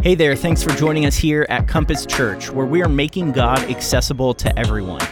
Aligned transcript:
Hey 0.00 0.14
there, 0.14 0.36
thanks 0.36 0.62
for 0.62 0.70
joining 0.70 1.06
us 1.06 1.16
here 1.16 1.44
at 1.48 1.66
Compass 1.66 2.06
Church, 2.06 2.52
where 2.52 2.64
we 2.64 2.82
are 2.82 2.88
making 2.88 3.32
God 3.32 3.58
accessible 3.64 4.32
to 4.34 4.56
everyone. 4.56 5.02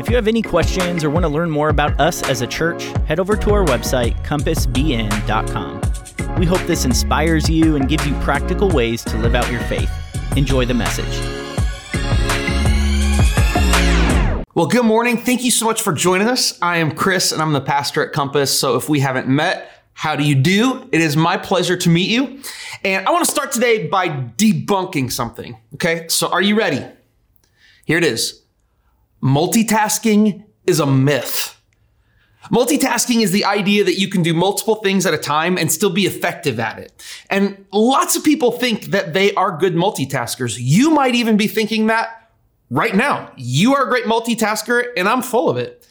If 0.00 0.10
you 0.10 0.16
have 0.16 0.26
any 0.26 0.42
questions 0.42 1.04
or 1.04 1.10
want 1.10 1.22
to 1.22 1.28
learn 1.28 1.48
more 1.50 1.68
about 1.68 2.00
us 2.00 2.20
as 2.28 2.40
a 2.40 2.46
church, 2.48 2.82
head 3.06 3.20
over 3.20 3.36
to 3.36 3.54
our 3.54 3.64
website, 3.64 4.20
compassbn.com. 4.24 5.80
We 6.36 6.46
hope 6.46 6.60
this 6.62 6.84
inspires 6.84 7.48
you 7.48 7.76
and 7.76 7.88
gives 7.88 8.04
you 8.08 8.14
practical 8.22 8.68
ways 8.70 9.04
to 9.04 9.16
live 9.18 9.36
out 9.36 9.48
your 9.52 9.60
faith. 9.62 9.88
Enjoy 10.36 10.64
the 10.64 10.74
message. 10.74 11.20
Well, 14.56 14.66
good 14.66 14.84
morning. 14.84 15.16
Thank 15.16 15.44
you 15.44 15.52
so 15.52 15.64
much 15.64 15.80
for 15.80 15.92
joining 15.92 16.26
us. 16.26 16.60
I 16.60 16.78
am 16.78 16.90
Chris 16.90 17.30
and 17.30 17.40
I'm 17.40 17.52
the 17.52 17.60
pastor 17.60 18.04
at 18.04 18.12
Compass. 18.12 18.56
So 18.56 18.74
if 18.74 18.88
we 18.88 18.98
haven't 18.98 19.28
met, 19.28 19.73
how 19.94 20.16
do 20.16 20.24
you 20.24 20.34
do? 20.34 20.88
It 20.92 21.00
is 21.00 21.16
my 21.16 21.36
pleasure 21.36 21.76
to 21.76 21.88
meet 21.88 22.10
you. 22.10 22.40
And 22.84 23.06
I 23.06 23.10
want 23.10 23.24
to 23.24 23.30
start 23.30 23.52
today 23.52 23.86
by 23.86 24.08
debunking 24.08 25.10
something. 25.10 25.56
Okay. 25.74 26.06
So 26.08 26.28
are 26.28 26.42
you 26.42 26.58
ready? 26.58 26.84
Here 27.86 27.98
it 27.98 28.04
is. 28.04 28.42
Multitasking 29.22 30.44
is 30.66 30.80
a 30.80 30.86
myth. 30.86 31.58
Multitasking 32.50 33.22
is 33.22 33.32
the 33.32 33.44
idea 33.46 33.84
that 33.84 33.98
you 33.98 34.08
can 34.08 34.22
do 34.22 34.34
multiple 34.34 34.76
things 34.76 35.06
at 35.06 35.14
a 35.14 35.18
time 35.18 35.56
and 35.56 35.72
still 35.72 35.88
be 35.88 36.02
effective 36.02 36.60
at 36.60 36.78
it. 36.78 37.02
And 37.30 37.64
lots 37.72 38.16
of 38.16 38.24
people 38.24 38.52
think 38.52 38.86
that 38.86 39.14
they 39.14 39.32
are 39.34 39.56
good 39.56 39.74
multitaskers. 39.74 40.58
You 40.60 40.90
might 40.90 41.14
even 41.14 41.38
be 41.38 41.46
thinking 41.46 41.86
that 41.86 42.30
right 42.68 42.94
now. 42.94 43.30
You 43.36 43.74
are 43.74 43.86
a 43.86 43.88
great 43.88 44.04
multitasker 44.04 44.88
and 44.96 45.08
I'm 45.08 45.22
full 45.22 45.48
of 45.48 45.56
it. 45.56 45.86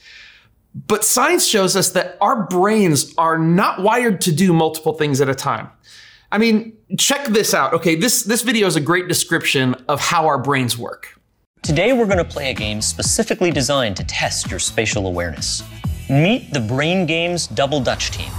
But 0.76 1.04
science 1.04 1.45
shows 1.45 1.76
us 1.76 1.91
that 1.91 2.18
our 2.20 2.48
brains 2.48 3.14
are 3.18 3.38
not 3.38 3.81
wired 3.81 4.22
to 4.22 4.31
do 4.31 4.54
multiple 4.54 4.94
things 4.94 5.22
at 5.22 5.30
a 5.30 5.36
time. 5.36 5.70
I 6.31 6.40
mean, 6.40 6.76
check 6.98 7.27
this 7.27 7.54
out. 7.54 7.73
Okay, 7.73 7.95
this, 7.95 8.23
this 8.23 8.41
video 8.41 8.66
is 8.66 8.76
a 8.76 8.81
great 8.81 9.08
description 9.08 9.75
of 9.88 10.00
how 10.00 10.25
our 10.25 10.39
brains 10.39 10.78
work. 10.78 11.20
Today 11.61 11.94
we're 11.94 12.08
going 12.08 12.17
to 12.17 12.25
play 12.25 12.50
a 12.50 12.53
game 12.53 12.81
specifically 12.81 13.52
designed 13.52 13.95
to 13.98 14.03
test 14.03 14.50
your 14.50 14.59
spatial 14.59 15.06
awareness. 15.06 15.64
Meet 16.09 16.52
the 16.52 16.59
Brain 16.59 17.05
Games 17.05 17.48
Double 17.48 17.80
Dutch 17.80 18.11
team. 18.11 18.31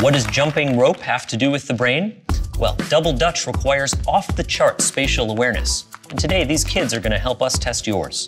What 0.00 0.14
does 0.14 0.26
jumping 0.26 0.78
rope 0.78 1.00
have 1.00 1.26
to 1.26 1.36
do 1.36 1.50
with 1.50 1.66
the 1.66 1.74
brain? 1.74 2.20
Well, 2.56 2.76
Double 2.88 3.12
Dutch 3.12 3.48
requires 3.48 3.94
off 4.06 4.34
the 4.36 4.44
chart 4.44 4.80
spatial 4.80 5.30
awareness. 5.30 5.86
And 6.10 6.18
today, 6.18 6.44
these 6.44 6.62
kids 6.62 6.94
are 6.94 7.00
going 7.00 7.12
to 7.12 7.18
help 7.18 7.42
us 7.42 7.58
test 7.58 7.86
yours. 7.86 8.26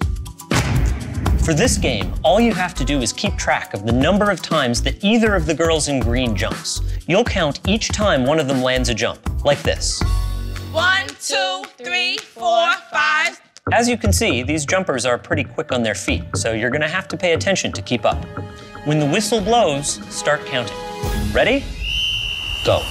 For 1.44 1.54
this 1.54 1.78
game, 1.78 2.12
all 2.24 2.40
you 2.40 2.52
have 2.52 2.74
to 2.74 2.84
do 2.84 3.00
is 3.02 3.12
keep 3.12 3.36
track 3.36 3.72
of 3.72 3.86
the 3.86 3.92
number 3.92 4.30
of 4.30 4.42
times 4.42 4.82
that 4.82 5.02
either 5.04 5.34
of 5.36 5.46
the 5.46 5.54
girls 5.54 5.88
in 5.88 6.00
green 6.00 6.34
jumps. 6.34 6.80
You'll 7.06 7.24
count 7.24 7.60
each 7.68 7.88
time 7.88 8.26
one 8.26 8.40
of 8.40 8.48
them 8.48 8.62
lands 8.62 8.88
a 8.88 8.94
jump, 8.94 9.44
like 9.44 9.62
this. 9.62 10.02
One, 10.72 11.06
two, 11.20 11.62
three, 11.78 12.18
four, 12.18 12.72
five. 12.92 13.40
As 13.72 13.88
you 13.88 13.96
can 13.96 14.12
see, 14.12 14.42
these 14.42 14.66
jumpers 14.66 15.06
are 15.06 15.18
pretty 15.18 15.44
quick 15.44 15.70
on 15.70 15.84
their 15.84 15.94
feet, 15.94 16.24
so 16.34 16.52
you're 16.52 16.70
going 16.70 16.80
to 16.82 16.88
have 16.88 17.06
to 17.08 17.16
pay 17.16 17.32
attention 17.32 17.72
to 17.72 17.82
keep 17.82 18.04
up. 18.04 18.24
When 18.86 18.98
the 18.98 19.06
whistle 19.06 19.40
blows, 19.40 20.04
start 20.12 20.44
counting. 20.46 20.76
Ready? 21.32 21.62
Go. 22.64 22.82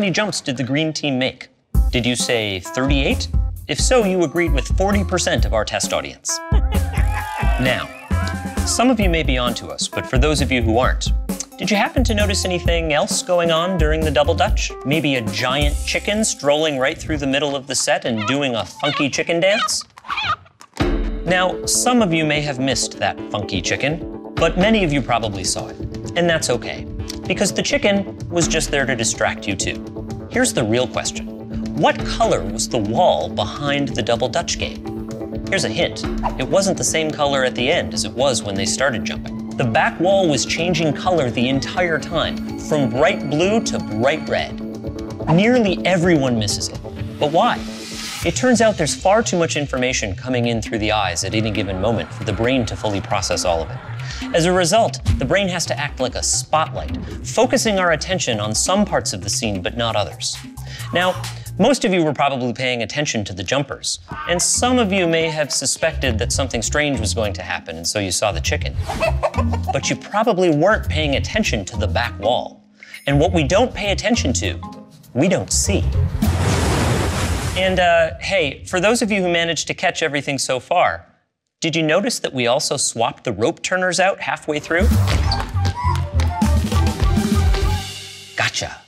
Many 0.00 0.10
jumps 0.10 0.40
did 0.40 0.56
the 0.56 0.64
green 0.64 0.94
team 0.94 1.18
make? 1.18 1.48
Did 1.90 2.06
you 2.06 2.16
say 2.16 2.60
38? 2.60 3.28
If 3.68 3.78
so, 3.78 4.02
you 4.02 4.24
agreed 4.24 4.50
with 4.50 4.64
40% 4.64 5.44
of 5.44 5.52
our 5.52 5.62
test 5.62 5.92
audience. 5.92 6.38
now, 7.60 7.86
some 8.64 8.88
of 8.88 8.98
you 8.98 9.10
may 9.10 9.22
be 9.22 9.36
onto 9.36 9.66
us, 9.66 9.88
but 9.88 10.06
for 10.06 10.16
those 10.16 10.40
of 10.40 10.50
you 10.50 10.62
who 10.62 10.78
aren't, 10.78 11.10
did 11.58 11.70
you 11.70 11.76
happen 11.76 12.02
to 12.04 12.14
notice 12.14 12.46
anything 12.46 12.94
else 12.94 13.22
going 13.22 13.50
on 13.50 13.76
during 13.76 14.00
the 14.00 14.10
double 14.10 14.34
dutch? 14.34 14.72
Maybe 14.86 15.16
a 15.16 15.20
giant 15.32 15.76
chicken 15.84 16.24
strolling 16.24 16.78
right 16.78 16.96
through 16.96 17.18
the 17.18 17.26
middle 17.26 17.54
of 17.54 17.66
the 17.66 17.74
set 17.74 18.06
and 18.06 18.26
doing 18.26 18.54
a 18.54 18.64
funky 18.64 19.10
chicken 19.10 19.38
dance? 19.38 19.84
Now, 21.26 21.62
some 21.66 22.00
of 22.00 22.14
you 22.14 22.24
may 22.24 22.40
have 22.40 22.58
missed 22.58 22.98
that 23.00 23.20
funky 23.30 23.60
chicken, 23.60 24.32
but 24.36 24.56
many 24.56 24.82
of 24.82 24.94
you 24.94 25.02
probably 25.02 25.44
saw 25.44 25.68
it. 25.68 25.76
And 26.16 26.28
that's 26.28 26.48
okay, 26.48 26.86
because 27.30 27.52
the 27.52 27.62
chicken 27.62 28.18
was 28.28 28.48
just 28.48 28.72
there 28.72 28.84
to 28.84 28.96
distract 28.96 29.46
you 29.46 29.54
too. 29.54 29.78
Here's 30.32 30.52
the 30.52 30.64
real 30.64 30.88
question 30.88 31.28
What 31.76 31.96
color 32.04 32.42
was 32.42 32.68
the 32.68 32.78
wall 32.78 33.28
behind 33.28 33.86
the 33.90 34.02
double 34.02 34.28
dutch 34.28 34.58
game? 34.58 35.08
Here's 35.48 35.62
a 35.62 35.68
hint 35.68 36.02
it 36.40 36.48
wasn't 36.48 36.76
the 36.76 36.82
same 36.82 37.08
color 37.08 37.44
at 37.44 37.54
the 37.54 37.70
end 37.70 37.94
as 37.94 38.04
it 38.04 38.10
was 38.10 38.42
when 38.42 38.56
they 38.56 38.66
started 38.66 39.04
jumping. 39.04 39.48
The 39.50 39.62
back 39.62 40.00
wall 40.00 40.28
was 40.28 40.44
changing 40.44 40.92
color 40.92 41.30
the 41.30 41.48
entire 41.48 42.00
time, 42.00 42.58
from 42.58 42.90
bright 42.90 43.30
blue 43.30 43.62
to 43.62 43.78
bright 43.78 44.28
red. 44.28 44.58
Nearly 45.28 45.78
everyone 45.86 46.36
misses 46.36 46.68
it. 46.68 46.80
But 47.20 47.30
why? 47.30 47.64
It 48.26 48.34
turns 48.34 48.60
out 48.60 48.76
there's 48.76 48.96
far 49.00 49.22
too 49.22 49.38
much 49.38 49.56
information 49.56 50.16
coming 50.16 50.48
in 50.48 50.60
through 50.60 50.78
the 50.78 50.90
eyes 50.90 51.22
at 51.22 51.36
any 51.36 51.52
given 51.52 51.80
moment 51.80 52.12
for 52.12 52.24
the 52.24 52.32
brain 52.32 52.66
to 52.66 52.74
fully 52.74 53.00
process 53.00 53.44
all 53.44 53.62
of 53.62 53.70
it. 53.70 53.78
As 54.34 54.44
a 54.44 54.52
result, 54.52 55.00
the 55.18 55.24
brain 55.24 55.48
has 55.48 55.66
to 55.66 55.78
act 55.78 55.98
like 55.98 56.14
a 56.14 56.22
spotlight, 56.22 56.96
focusing 57.26 57.78
our 57.78 57.92
attention 57.92 58.38
on 58.38 58.54
some 58.54 58.84
parts 58.84 59.12
of 59.12 59.22
the 59.22 59.30
scene 59.30 59.62
but 59.62 59.76
not 59.76 59.96
others. 59.96 60.36
Now, 60.92 61.20
most 61.58 61.84
of 61.84 61.92
you 61.92 62.04
were 62.04 62.12
probably 62.12 62.52
paying 62.52 62.82
attention 62.82 63.24
to 63.24 63.32
the 63.32 63.42
jumpers, 63.42 63.98
and 64.28 64.40
some 64.40 64.78
of 64.78 64.92
you 64.92 65.06
may 65.06 65.28
have 65.28 65.52
suspected 65.52 66.18
that 66.18 66.32
something 66.32 66.62
strange 66.62 67.00
was 67.00 67.12
going 67.12 67.32
to 67.34 67.42
happen, 67.42 67.76
and 67.76 67.86
so 67.86 67.98
you 67.98 68.12
saw 68.12 68.30
the 68.32 68.40
chicken. 68.40 68.74
But 69.72 69.88
you 69.88 69.96
probably 69.96 70.50
weren't 70.50 70.88
paying 70.88 71.14
attention 71.14 71.64
to 71.66 71.76
the 71.76 71.86
back 71.86 72.18
wall. 72.18 72.64
And 73.06 73.20
what 73.20 73.32
we 73.32 73.44
don't 73.44 73.72
pay 73.72 73.92
attention 73.92 74.32
to, 74.34 74.60
we 75.14 75.28
don't 75.28 75.52
see. 75.52 75.84
And 77.56 77.78
uh, 77.78 78.18
hey, 78.20 78.64
for 78.64 78.80
those 78.80 79.00
of 79.00 79.12
you 79.12 79.22
who 79.22 79.30
managed 79.30 79.66
to 79.68 79.74
catch 79.74 80.02
everything 80.02 80.38
so 80.38 80.60
far, 80.60 81.09
did 81.60 81.76
you 81.76 81.82
notice 81.82 82.18
that 82.20 82.32
we 82.32 82.46
also 82.46 82.78
swapped 82.78 83.24
the 83.24 83.32
rope 83.32 83.62
turners 83.62 84.00
out 84.00 84.20
halfway 84.20 84.58
through? 84.58 84.88
Gotcha. 88.34 88.80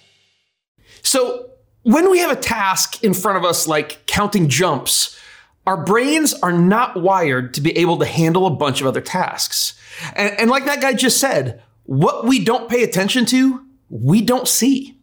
So 1.02 1.50
when 1.82 2.10
we 2.10 2.18
have 2.20 2.30
a 2.30 2.40
task 2.40 3.04
in 3.04 3.12
front 3.12 3.36
of 3.36 3.44
us, 3.44 3.68
like 3.68 4.06
counting 4.06 4.48
jumps, 4.48 5.18
our 5.66 5.84
brains 5.84 6.32
are 6.34 6.52
not 6.52 7.00
wired 7.00 7.52
to 7.54 7.60
be 7.60 7.76
able 7.76 7.98
to 7.98 8.06
handle 8.06 8.46
a 8.46 8.50
bunch 8.50 8.80
of 8.80 8.86
other 8.86 9.02
tasks. 9.02 9.78
And, 10.16 10.32
and 10.40 10.50
like 10.50 10.64
that 10.64 10.80
guy 10.80 10.94
just 10.94 11.18
said, 11.18 11.62
what 11.84 12.24
we 12.24 12.42
don't 12.42 12.70
pay 12.70 12.82
attention 12.82 13.26
to, 13.26 13.66
we 13.90 14.22
don't 14.22 14.48
see. 14.48 14.98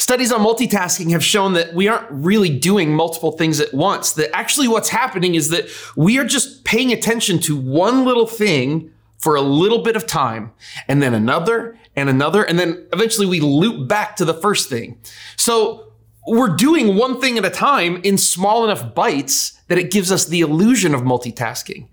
Studies 0.00 0.32
on 0.32 0.40
multitasking 0.40 1.10
have 1.10 1.22
shown 1.22 1.52
that 1.52 1.74
we 1.74 1.86
aren't 1.86 2.10
really 2.10 2.48
doing 2.48 2.94
multiple 2.94 3.32
things 3.32 3.60
at 3.60 3.74
once. 3.74 4.14
That 4.14 4.34
actually 4.34 4.66
what's 4.66 4.88
happening 4.88 5.34
is 5.34 5.50
that 5.50 5.66
we 5.94 6.18
are 6.18 6.24
just 6.24 6.64
paying 6.64 6.90
attention 6.90 7.38
to 7.40 7.54
one 7.54 8.06
little 8.06 8.26
thing 8.26 8.90
for 9.18 9.36
a 9.36 9.42
little 9.42 9.82
bit 9.82 9.96
of 9.96 10.06
time 10.06 10.52
and 10.88 11.02
then 11.02 11.12
another 11.12 11.76
and 11.94 12.08
another. 12.08 12.42
And 12.42 12.58
then 12.58 12.86
eventually 12.94 13.26
we 13.26 13.40
loop 13.40 13.88
back 13.88 14.16
to 14.16 14.24
the 14.24 14.32
first 14.32 14.70
thing. 14.70 14.98
So 15.36 15.92
we're 16.26 16.56
doing 16.56 16.96
one 16.96 17.20
thing 17.20 17.36
at 17.36 17.44
a 17.44 17.50
time 17.50 18.00
in 18.02 18.16
small 18.16 18.64
enough 18.64 18.94
bites 18.94 19.60
that 19.68 19.76
it 19.76 19.90
gives 19.90 20.10
us 20.10 20.24
the 20.24 20.40
illusion 20.40 20.94
of 20.94 21.02
multitasking, 21.02 21.88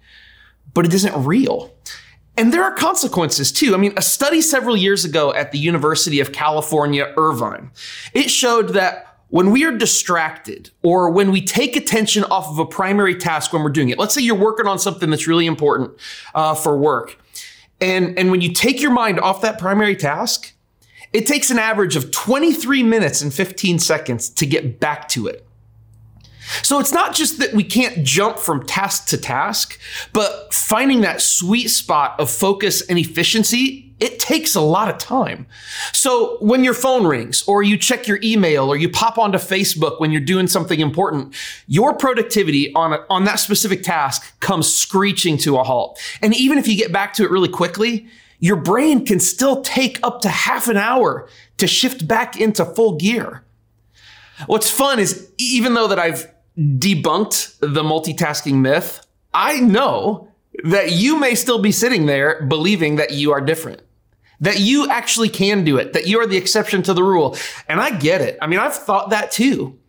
but 0.74 0.86
it 0.86 0.94
isn't 0.94 1.26
real. 1.26 1.76
And 2.38 2.54
there 2.54 2.64
are 2.64 2.72
consequences 2.72 3.52
too. 3.52 3.74
I 3.74 3.78
mean, 3.78 3.94
a 3.98 4.02
study 4.02 4.42
several 4.42 4.78
years 4.78 5.04
ago 5.04 5.34
at 5.34 5.52
the 5.52 5.58
University 5.58 6.20
of 6.20 6.32
California, 6.32 7.12
Irvine, 7.18 7.72
it 8.14 8.30
showed 8.30 8.70
that 8.70 9.18
when 9.30 9.52
we 9.52 9.66
are 9.66 9.76
distracted 9.76 10.70
or 10.84 11.10
when 11.10 11.32
we 11.32 11.42
take 11.42 11.76
attention 11.76 12.24
off 12.26 12.48
of 12.48 12.60
a 12.60 12.66
primary 12.66 13.16
task 13.16 13.52
when 13.52 13.64
we're 13.64 13.70
doing 13.70 13.90
it, 13.90 13.98
let's 13.98 14.14
say 14.14 14.22
you're 14.22 14.36
working 14.36 14.68
on 14.68 14.78
something 14.78 15.10
that's 15.10 15.28
really 15.28 15.48
important 15.48 15.92
uh, 16.36 16.54
for 16.54 16.78
work, 16.78 17.20
and, 17.82 18.18
and 18.18 18.32
when 18.32 18.42
you 18.42 18.54
take 18.54 18.82
your 18.82 18.92
mind 18.92 19.20
off 19.20 19.42
that 19.42 19.60
primary 19.60 19.96
task, 19.96 20.54
it 21.14 21.26
takes 21.26 21.50
an 21.50 21.60
average 21.60 21.96
of 21.96 22.12
23 22.12 22.84
minutes 22.84 23.22
and 23.22 23.34
15 23.34 23.80
seconds 23.80 24.30
to 24.30 24.46
get 24.46 24.80
back 24.80 25.08
to 25.10 25.28
it. 25.28 25.47
So 26.62 26.80
it's 26.80 26.94
not 26.94 27.14
just 27.14 27.40
that 27.40 27.54
we 27.54 27.64
can't 27.64 28.04
jump 28.04 28.40
from 28.40 28.66
task 28.66 29.08
to 29.08 29.18
task, 29.18 29.80
but 30.14 30.54
finding 30.54 31.02
that 31.02 31.22
sweet 31.22 31.68
spot 31.68 32.20
of 32.20 32.30
focus 32.30 32.82
and 32.82 32.98
efficiency, 32.98 33.94
it 34.00 34.20
takes 34.20 34.56
a 34.56 34.62
lot 34.62 34.90
of 34.90 34.98
time. 34.98 35.48
So 35.92 36.38
when 36.40 36.64
your 36.64 36.76
phone 36.76 37.08
rings 37.08 37.44
or 37.48 37.64
you 37.64 37.78
check 37.78 38.08
your 38.08 38.20
email 38.24 38.70
or 38.70 38.78
you 38.78 38.90
pop 38.90 39.18
onto 39.18 39.40
Facebook 39.40 40.00
when 40.00 40.12
you're 40.12 40.22
doing 40.22 40.48
something 40.48 40.80
important, 40.80 41.36
your 41.68 41.96
productivity 41.96 42.74
on, 42.76 42.94
a, 42.94 43.06
on 43.10 43.24
that 43.26 43.40
specific 43.40 43.84
task 43.84 44.40
comes 44.40 44.72
screeching 44.72 45.38
to 45.40 45.58
a 45.58 45.64
halt. 45.64 46.00
And 46.22 46.36
even 46.36 46.58
if 46.58 46.68
you 46.68 46.78
get 46.78 46.94
back 46.94 47.14
to 47.16 47.24
it 47.24 47.32
really 47.32 47.50
quickly, 47.50 48.08
your 48.40 48.56
brain 48.56 49.04
can 49.04 49.20
still 49.20 49.62
take 49.64 50.00
up 50.04 50.22
to 50.22 50.30
half 50.30 50.68
an 50.68 50.78
hour 50.78 51.28
to 51.58 51.66
shift 51.66 52.08
back 52.08 52.40
into 52.40 52.64
full 52.64 52.98
gear. 52.98 53.44
What's 54.46 54.70
fun 54.70 55.00
is 55.00 55.32
even 55.40 55.74
though 55.74 55.88
that 55.88 55.98
I've 55.98 56.32
debunked 56.58 57.60
the 57.60 57.84
multitasking 57.84 58.56
myth, 58.56 59.06
I 59.34 59.60
know 59.60 60.32
that 60.64 60.92
you 60.92 61.20
may 61.20 61.36
still 61.36 61.60
be 61.60 61.72
sitting 61.72 62.08
there 62.08 62.42
believing 62.44 62.96
that 62.96 63.12
you 63.12 63.32
are 63.32 63.42
different. 63.42 63.82
That 64.40 64.60
you 64.60 64.90
actually 64.90 65.30
can 65.30 65.64
do 65.64 65.78
it, 65.78 65.94
that 65.94 66.08
you 66.08 66.20
are 66.20 66.28
the 66.28 66.38
exception 66.38 66.84
to 66.84 66.94
the 66.94 67.04
rule. 67.04 67.36
And 67.68 67.80
I 67.82 67.98
get 67.98 68.22
it. 68.22 68.38
I 68.42 68.48
mean, 68.48 68.60
I've 68.60 68.76
thought 68.76 69.10
that 69.10 69.32
too. 69.32 69.80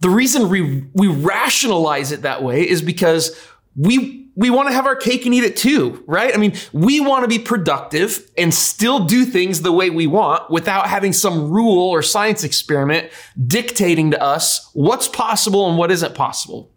The 0.00 0.08
reason 0.08 0.48
we, 0.48 0.84
we 0.94 1.06
rationalize 1.08 2.12
it 2.12 2.22
that 2.22 2.42
way 2.42 2.68
is 2.68 2.82
because 2.82 3.38
we 3.76 4.21
we 4.34 4.50
want 4.50 4.68
to 4.68 4.74
have 4.74 4.86
our 4.86 4.96
cake 4.96 5.26
and 5.26 5.34
eat 5.34 5.44
it 5.44 5.56
too, 5.56 6.02
right? 6.06 6.34
I 6.34 6.38
mean, 6.38 6.54
we 6.72 7.00
want 7.00 7.24
to 7.24 7.28
be 7.28 7.38
productive 7.38 8.30
and 8.38 8.52
still 8.52 9.04
do 9.04 9.24
things 9.24 9.60
the 9.60 9.72
way 9.72 9.90
we 9.90 10.06
want 10.06 10.50
without 10.50 10.86
having 10.86 11.12
some 11.12 11.50
rule 11.50 11.90
or 11.90 12.02
science 12.02 12.42
experiment 12.42 13.10
dictating 13.46 14.10
to 14.12 14.22
us 14.22 14.70
what's 14.72 15.08
possible 15.08 15.68
and 15.68 15.76
what 15.76 15.90
isn't 15.90 16.14
possible. 16.14 16.70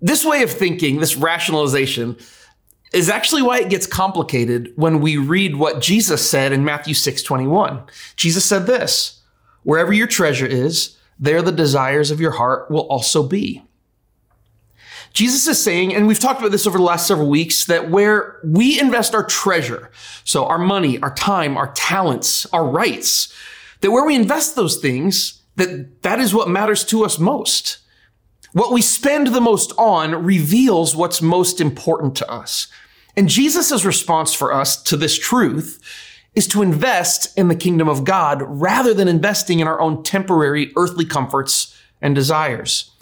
This 0.00 0.24
way 0.24 0.42
of 0.42 0.50
thinking, 0.50 1.00
this 1.00 1.16
rationalization, 1.16 2.16
is 2.92 3.08
actually 3.08 3.42
why 3.42 3.58
it 3.58 3.68
gets 3.68 3.86
complicated 3.86 4.72
when 4.76 5.00
we 5.00 5.16
read 5.16 5.56
what 5.56 5.80
Jesus 5.80 6.28
said 6.28 6.52
in 6.52 6.64
Matthew 6.64 6.94
6 6.94 7.22
21. 7.22 7.82
Jesus 8.16 8.44
said 8.44 8.66
this 8.66 9.20
Wherever 9.64 9.92
your 9.92 10.06
treasure 10.06 10.46
is, 10.46 10.96
there 11.18 11.42
the 11.42 11.52
desires 11.52 12.10
of 12.10 12.20
your 12.20 12.30
heart 12.30 12.70
will 12.70 12.86
also 12.88 13.26
be. 13.26 13.67
Jesus 15.12 15.46
is 15.46 15.62
saying, 15.62 15.94
and 15.94 16.06
we've 16.06 16.18
talked 16.18 16.40
about 16.40 16.52
this 16.52 16.66
over 16.66 16.78
the 16.78 16.84
last 16.84 17.06
several 17.06 17.28
weeks, 17.28 17.64
that 17.66 17.90
where 17.90 18.38
we 18.44 18.80
invest 18.80 19.14
our 19.14 19.24
treasure, 19.24 19.90
so 20.24 20.46
our 20.46 20.58
money, 20.58 20.98
our 21.00 21.14
time, 21.14 21.56
our 21.56 21.72
talents, 21.72 22.46
our 22.46 22.66
rights, 22.66 23.32
that 23.80 23.90
where 23.90 24.04
we 24.04 24.14
invest 24.14 24.54
those 24.54 24.76
things, 24.76 25.42
that 25.56 26.02
that 26.02 26.20
is 26.20 26.34
what 26.34 26.48
matters 26.48 26.84
to 26.84 27.04
us 27.04 27.18
most. 27.18 27.78
What 28.52 28.72
we 28.72 28.82
spend 28.82 29.28
the 29.28 29.40
most 29.40 29.72
on 29.76 30.24
reveals 30.24 30.96
what's 30.96 31.20
most 31.20 31.60
important 31.60 32.16
to 32.16 32.30
us. 32.30 32.68
And 33.16 33.28
Jesus' 33.28 33.84
response 33.84 34.32
for 34.32 34.52
us 34.52 34.80
to 34.84 34.96
this 34.96 35.18
truth 35.18 35.82
is 36.34 36.46
to 36.48 36.62
invest 36.62 37.36
in 37.36 37.48
the 37.48 37.56
kingdom 37.56 37.88
of 37.88 38.04
God 38.04 38.42
rather 38.42 38.94
than 38.94 39.08
investing 39.08 39.58
in 39.58 39.66
our 39.66 39.80
own 39.80 40.04
temporary 40.04 40.72
earthly 40.76 41.04
comforts 41.04 41.76
and 42.00 42.14
desires. 42.14 42.92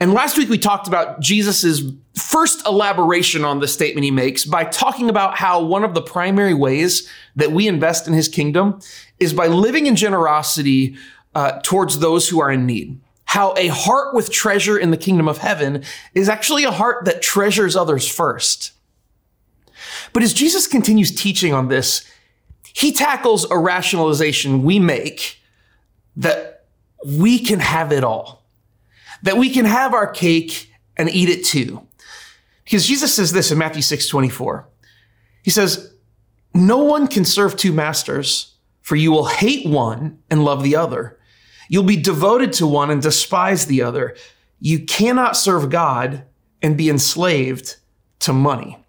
And 0.00 0.12
last 0.12 0.36
week 0.36 0.48
we 0.48 0.58
talked 0.58 0.86
about 0.86 1.20
Jesus' 1.20 1.82
first 2.14 2.66
elaboration 2.66 3.44
on 3.44 3.60
the 3.60 3.68
statement 3.68 4.04
he 4.04 4.10
makes 4.10 4.44
by 4.44 4.64
talking 4.64 5.08
about 5.08 5.36
how 5.36 5.62
one 5.62 5.84
of 5.84 5.94
the 5.94 6.02
primary 6.02 6.54
ways 6.54 7.08
that 7.36 7.52
we 7.52 7.66
invest 7.66 8.06
in 8.06 8.12
his 8.12 8.28
kingdom 8.28 8.80
is 9.18 9.32
by 9.32 9.46
living 9.46 9.86
in 9.86 9.96
generosity 9.96 10.96
uh, 11.34 11.60
towards 11.62 12.00
those 12.00 12.28
who 12.28 12.40
are 12.40 12.50
in 12.50 12.66
need. 12.66 13.00
How 13.24 13.54
a 13.56 13.68
heart 13.68 14.14
with 14.14 14.30
treasure 14.30 14.78
in 14.78 14.90
the 14.90 14.96
kingdom 14.96 15.28
of 15.28 15.38
heaven 15.38 15.84
is 16.14 16.28
actually 16.28 16.64
a 16.64 16.70
heart 16.70 17.04
that 17.04 17.22
treasures 17.22 17.76
others 17.76 18.08
first. 18.08 18.72
But 20.12 20.22
as 20.22 20.32
Jesus 20.32 20.66
continues 20.66 21.14
teaching 21.14 21.52
on 21.52 21.68
this, 21.68 22.04
he 22.72 22.92
tackles 22.92 23.50
a 23.50 23.58
rationalization 23.58 24.62
we 24.62 24.78
make 24.78 25.38
that 26.16 26.64
we 27.04 27.38
can 27.38 27.60
have 27.60 27.92
it 27.92 28.02
all 28.02 28.37
that 29.22 29.36
we 29.36 29.50
can 29.50 29.64
have 29.64 29.94
our 29.94 30.06
cake 30.06 30.72
and 30.96 31.08
eat 31.08 31.28
it 31.28 31.44
too. 31.44 31.86
Because 32.64 32.86
Jesus 32.86 33.14
says 33.14 33.32
this 33.32 33.50
in 33.50 33.58
Matthew 33.58 33.82
6 33.82 34.08
24. 34.08 34.68
He 35.42 35.50
says, 35.50 35.94
No 36.54 36.78
one 36.78 37.06
can 37.06 37.24
serve 37.24 37.56
two 37.56 37.72
masters, 37.72 38.54
for 38.82 38.96
you 38.96 39.10
will 39.10 39.26
hate 39.26 39.66
one 39.66 40.18
and 40.30 40.44
love 40.44 40.62
the 40.62 40.76
other. 40.76 41.18
You'll 41.68 41.84
be 41.84 41.96
devoted 41.96 42.52
to 42.54 42.66
one 42.66 42.90
and 42.90 43.00
despise 43.00 43.66
the 43.66 43.82
other. 43.82 44.16
You 44.60 44.84
cannot 44.84 45.36
serve 45.36 45.70
God 45.70 46.24
and 46.62 46.76
be 46.76 46.90
enslaved 46.90 47.76
to 48.20 48.32
money. 48.32 48.84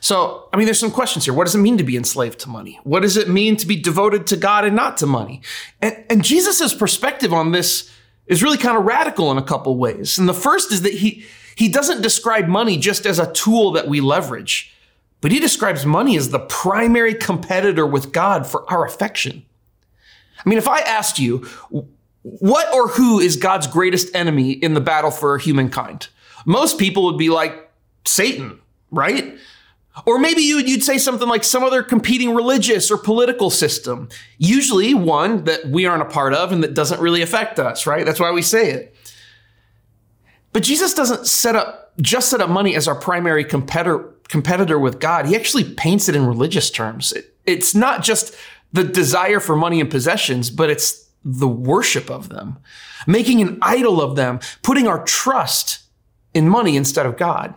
So, 0.00 0.48
I 0.52 0.56
mean, 0.56 0.64
there's 0.64 0.78
some 0.78 0.90
questions 0.90 1.26
here. 1.26 1.34
What 1.34 1.44
does 1.44 1.54
it 1.54 1.58
mean 1.58 1.76
to 1.76 1.84
be 1.84 1.96
enslaved 1.96 2.38
to 2.40 2.48
money? 2.48 2.80
What 2.84 3.00
does 3.00 3.18
it 3.18 3.28
mean 3.28 3.56
to 3.56 3.66
be 3.66 3.76
devoted 3.76 4.26
to 4.28 4.36
God 4.36 4.64
and 4.64 4.74
not 4.74 4.96
to 4.98 5.06
money? 5.06 5.42
And, 5.82 6.04
and 6.08 6.24
Jesus' 6.24 6.74
perspective 6.74 7.34
on 7.34 7.52
this 7.52 7.90
is 8.30 8.42
really 8.42 8.56
kind 8.56 8.78
of 8.78 8.84
radical 8.84 9.30
in 9.30 9.36
a 9.36 9.42
couple 9.42 9.76
ways. 9.76 10.16
And 10.16 10.26
the 10.26 10.32
first 10.32 10.72
is 10.72 10.82
that 10.82 10.94
he, 10.94 11.24
he 11.56 11.68
doesn't 11.68 12.00
describe 12.00 12.46
money 12.46 12.78
just 12.78 13.04
as 13.04 13.18
a 13.18 13.30
tool 13.32 13.72
that 13.72 13.88
we 13.88 14.00
leverage, 14.00 14.72
but 15.20 15.32
he 15.32 15.40
describes 15.40 15.84
money 15.84 16.16
as 16.16 16.30
the 16.30 16.38
primary 16.38 17.12
competitor 17.12 17.84
with 17.84 18.12
God 18.12 18.46
for 18.46 18.64
our 18.72 18.86
affection. 18.86 19.44
I 20.38 20.48
mean, 20.48 20.58
if 20.58 20.68
I 20.68 20.78
asked 20.80 21.18
you, 21.18 21.46
what 22.22 22.72
or 22.72 22.88
who 22.88 23.18
is 23.18 23.36
God's 23.36 23.66
greatest 23.66 24.14
enemy 24.14 24.52
in 24.52 24.74
the 24.74 24.80
battle 24.80 25.10
for 25.10 25.36
humankind? 25.36 26.08
Most 26.46 26.78
people 26.78 27.04
would 27.06 27.18
be 27.18 27.30
like, 27.30 27.70
Satan, 28.06 28.60
right? 28.90 29.36
Or 30.06 30.18
maybe 30.18 30.42
you, 30.42 30.56
would 30.56 30.82
say 30.82 30.98
something 30.98 31.28
like 31.28 31.44
some 31.44 31.62
other 31.62 31.82
competing 31.82 32.34
religious 32.34 32.90
or 32.90 32.96
political 32.96 33.50
system, 33.50 34.08
usually 34.38 34.94
one 34.94 35.44
that 35.44 35.66
we 35.66 35.86
aren't 35.86 36.02
a 36.02 36.06
part 36.06 36.34
of 36.34 36.52
and 36.52 36.62
that 36.62 36.74
doesn't 36.74 37.00
really 37.00 37.22
affect 37.22 37.58
us, 37.58 37.86
right? 37.86 38.04
That's 38.04 38.20
why 38.20 38.30
we 38.30 38.42
say 38.42 38.70
it. 38.70 38.94
But 40.52 40.62
Jesus 40.62 40.94
doesn't 40.94 41.26
set 41.26 41.54
up, 41.54 41.92
just 42.00 42.30
set 42.30 42.40
up 42.40 42.50
money 42.50 42.74
as 42.74 42.88
our 42.88 42.94
primary 42.94 43.44
competitor, 43.44 44.14
competitor 44.28 44.78
with 44.78 45.00
God. 45.00 45.26
He 45.26 45.36
actually 45.36 45.64
paints 45.74 46.08
it 46.08 46.16
in 46.16 46.26
religious 46.26 46.70
terms. 46.70 47.12
It, 47.12 47.34
it's 47.46 47.74
not 47.74 48.02
just 48.02 48.34
the 48.72 48.84
desire 48.84 49.40
for 49.40 49.56
money 49.56 49.80
and 49.80 49.90
possessions, 49.90 50.50
but 50.50 50.70
it's 50.70 51.08
the 51.24 51.48
worship 51.48 52.10
of 52.10 52.28
them, 52.28 52.58
making 53.06 53.40
an 53.40 53.58
idol 53.62 54.00
of 54.00 54.16
them, 54.16 54.40
putting 54.62 54.86
our 54.86 55.04
trust 55.04 55.80
in 56.32 56.48
money 56.48 56.76
instead 56.76 57.06
of 57.06 57.16
God. 57.16 57.54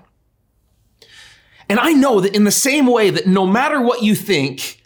And 1.69 1.79
I 1.79 1.93
know 1.93 2.19
that 2.19 2.35
in 2.35 2.43
the 2.43 2.51
same 2.51 2.87
way 2.87 3.09
that 3.09 3.27
no 3.27 3.45
matter 3.45 3.81
what 3.81 4.03
you 4.03 4.15
think, 4.15 4.81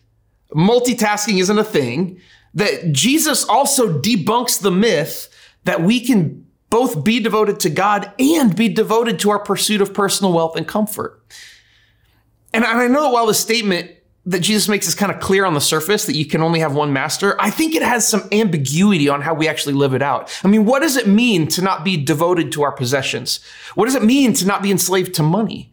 multitasking 0.54 1.40
isn't 1.40 1.58
a 1.58 1.64
thing, 1.64 2.20
that 2.54 2.92
Jesus 2.92 3.44
also 3.46 4.00
debunks 4.00 4.62
the 4.62 4.72
myth 4.72 5.30
that 5.64 5.82
we 5.82 6.00
can 6.00 6.46
both 6.70 7.04
be 7.04 7.20
devoted 7.20 7.60
to 7.62 7.70
God 7.70 8.12
and 8.20 8.56
be 8.56 8.70
devoted 8.70 9.20
to 9.20 9.30
our 9.30 9.40
pursuit 9.40 9.82
of 9.82 9.94
personal 9.94 10.34
wealth 10.34 10.56
and 10.56 10.68
comfort. 10.68 11.22
And 12.54 12.64
I 12.64 12.88
know 12.88 13.04
that 13.04 13.12
while 13.12 13.26
the 13.26 13.34
statement 13.34 13.92
that 14.26 14.40
Jesus 14.40 14.68
makes 14.68 14.88
is 14.88 14.96
kind 14.96 15.12
of 15.12 15.22
clear 15.22 15.46
on 15.46 15.54
the 15.54 15.62
surface 15.62 16.06
that 16.06 16.16
you 16.16 16.26
can 16.26 16.42
only 16.42 16.60
have 16.60 16.74
one 16.76 16.92
master, 16.92 17.40
I 17.40 17.50
think 17.50 17.76
it 17.76 17.82
has 17.82 18.06
some 18.06 18.28
ambiguity 18.32 19.08
on 19.08 19.22
how 19.22 19.34
we 19.34 19.48
actually 19.48 19.74
live 19.74 19.94
it 19.94 20.02
out. 20.02 20.38
I 20.44 20.50
mean, 20.50 20.66
what 20.66 20.82
does 20.82 20.98
it 20.98 21.08
mean 21.08 21.48
to 21.50 21.62
not 21.62 21.86
be 21.86 21.96
devoted 21.96 22.52
to 22.54 22.64
our 22.64 22.74
possessions? 22.74 23.40
What 23.76 23.86
does 23.86 23.96
it 23.96 24.04
mean 24.04 24.34
to 24.34 24.46
not 24.46 24.62
be 24.62 24.72
enslaved 24.72 25.14
to 25.16 25.24
money? 25.24 25.72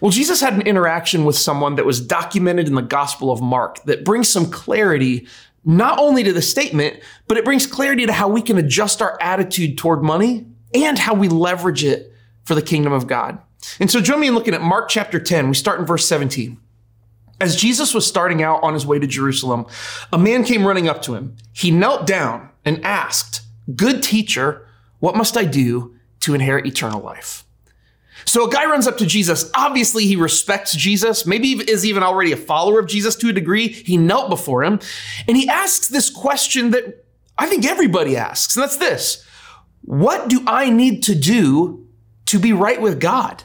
Well, 0.00 0.10
Jesus 0.10 0.40
had 0.40 0.54
an 0.54 0.62
interaction 0.62 1.24
with 1.24 1.36
someone 1.36 1.76
that 1.76 1.86
was 1.86 2.00
documented 2.00 2.66
in 2.66 2.74
the 2.74 2.82
Gospel 2.82 3.30
of 3.30 3.40
Mark 3.40 3.82
that 3.84 4.04
brings 4.04 4.28
some 4.28 4.50
clarity 4.50 5.26
not 5.64 5.98
only 5.98 6.22
to 6.22 6.32
the 6.32 6.42
statement, 6.42 7.00
but 7.26 7.36
it 7.36 7.44
brings 7.44 7.66
clarity 7.66 8.06
to 8.06 8.12
how 8.12 8.28
we 8.28 8.42
can 8.42 8.58
adjust 8.58 9.02
our 9.02 9.18
attitude 9.20 9.76
toward 9.76 10.02
money 10.02 10.46
and 10.74 10.98
how 10.98 11.14
we 11.14 11.28
leverage 11.28 11.84
it 11.84 12.12
for 12.44 12.54
the 12.54 12.62
kingdom 12.62 12.92
of 12.92 13.06
God. 13.06 13.38
And 13.80 13.90
so 13.90 14.00
join 14.00 14.20
me 14.20 14.28
in 14.28 14.34
looking 14.34 14.54
at 14.54 14.62
Mark 14.62 14.88
chapter 14.88 15.18
10. 15.18 15.48
We 15.48 15.54
start 15.54 15.80
in 15.80 15.86
verse 15.86 16.06
17. 16.06 16.58
As 17.40 17.54
Jesus 17.54 17.94
was 17.94 18.06
starting 18.06 18.42
out 18.42 18.62
on 18.62 18.74
his 18.74 18.86
way 18.86 18.98
to 18.98 19.06
Jerusalem, 19.06 19.66
a 20.12 20.18
man 20.18 20.44
came 20.44 20.66
running 20.66 20.88
up 20.88 21.02
to 21.02 21.14
him. 21.14 21.36
He 21.52 21.70
knelt 21.70 22.06
down 22.06 22.50
and 22.64 22.84
asked, 22.84 23.42
Good 23.76 24.02
teacher, 24.02 24.66
what 24.98 25.16
must 25.16 25.36
I 25.36 25.44
do 25.44 25.94
to 26.20 26.34
inherit 26.34 26.66
eternal 26.66 27.00
life? 27.00 27.44
So 28.28 28.46
a 28.46 28.50
guy 28.50 28.66
runs 28.66 28.86
up 28.86 28.98
to 28.98 29.06
Jesus. 29.06 29.50
Obviously, 29.54 30.04
he 30.04 30.14
respects 30.14 30.74
Jesus, 30.74 31.24
maybe 31.24 31.52
is 31.52 31.86
even 31.86 32.02
already 32.02 32.32
a 32.32 32.36
follower 32.36 32.78
of 32.78 32.86
Jesus 32.86 33.16
to 33.16 33.30
a 33.30 33.32
degree. 33.32 33.68
He 33.68 33.96
knelt 33.96 34.28
before 34.28 34.62
him 34.62 34.80
and 35.26 35.36
he 35.36 35.48
asks 35.48 35.88
this 35.88 36.10
question 36.10 36.70
that 36.72 37.06
I 37.38 37.46
think 37.46 37.64
everybody 37.64 38.16
asks, 38.16 38.54
and 38.54 38.62
that's 38.62 38.76
this 38.76 39.24
What 39.82 40.28
do 40.28 40.42
I 40.46 40.68
need 40.68 41.02
to 41.04 41.14
do 41.14 41.86
to 42.26 42.38
be 42.38 42.52
right 42.52 42.80
with 42.80 43.00
God? 43.00 43.44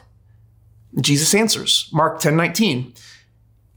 Jesus 1.00 1.34
answers, 1.34 1.88
Mark 1.92 2.20
10 2.20 2.36
19. 2.36 2.92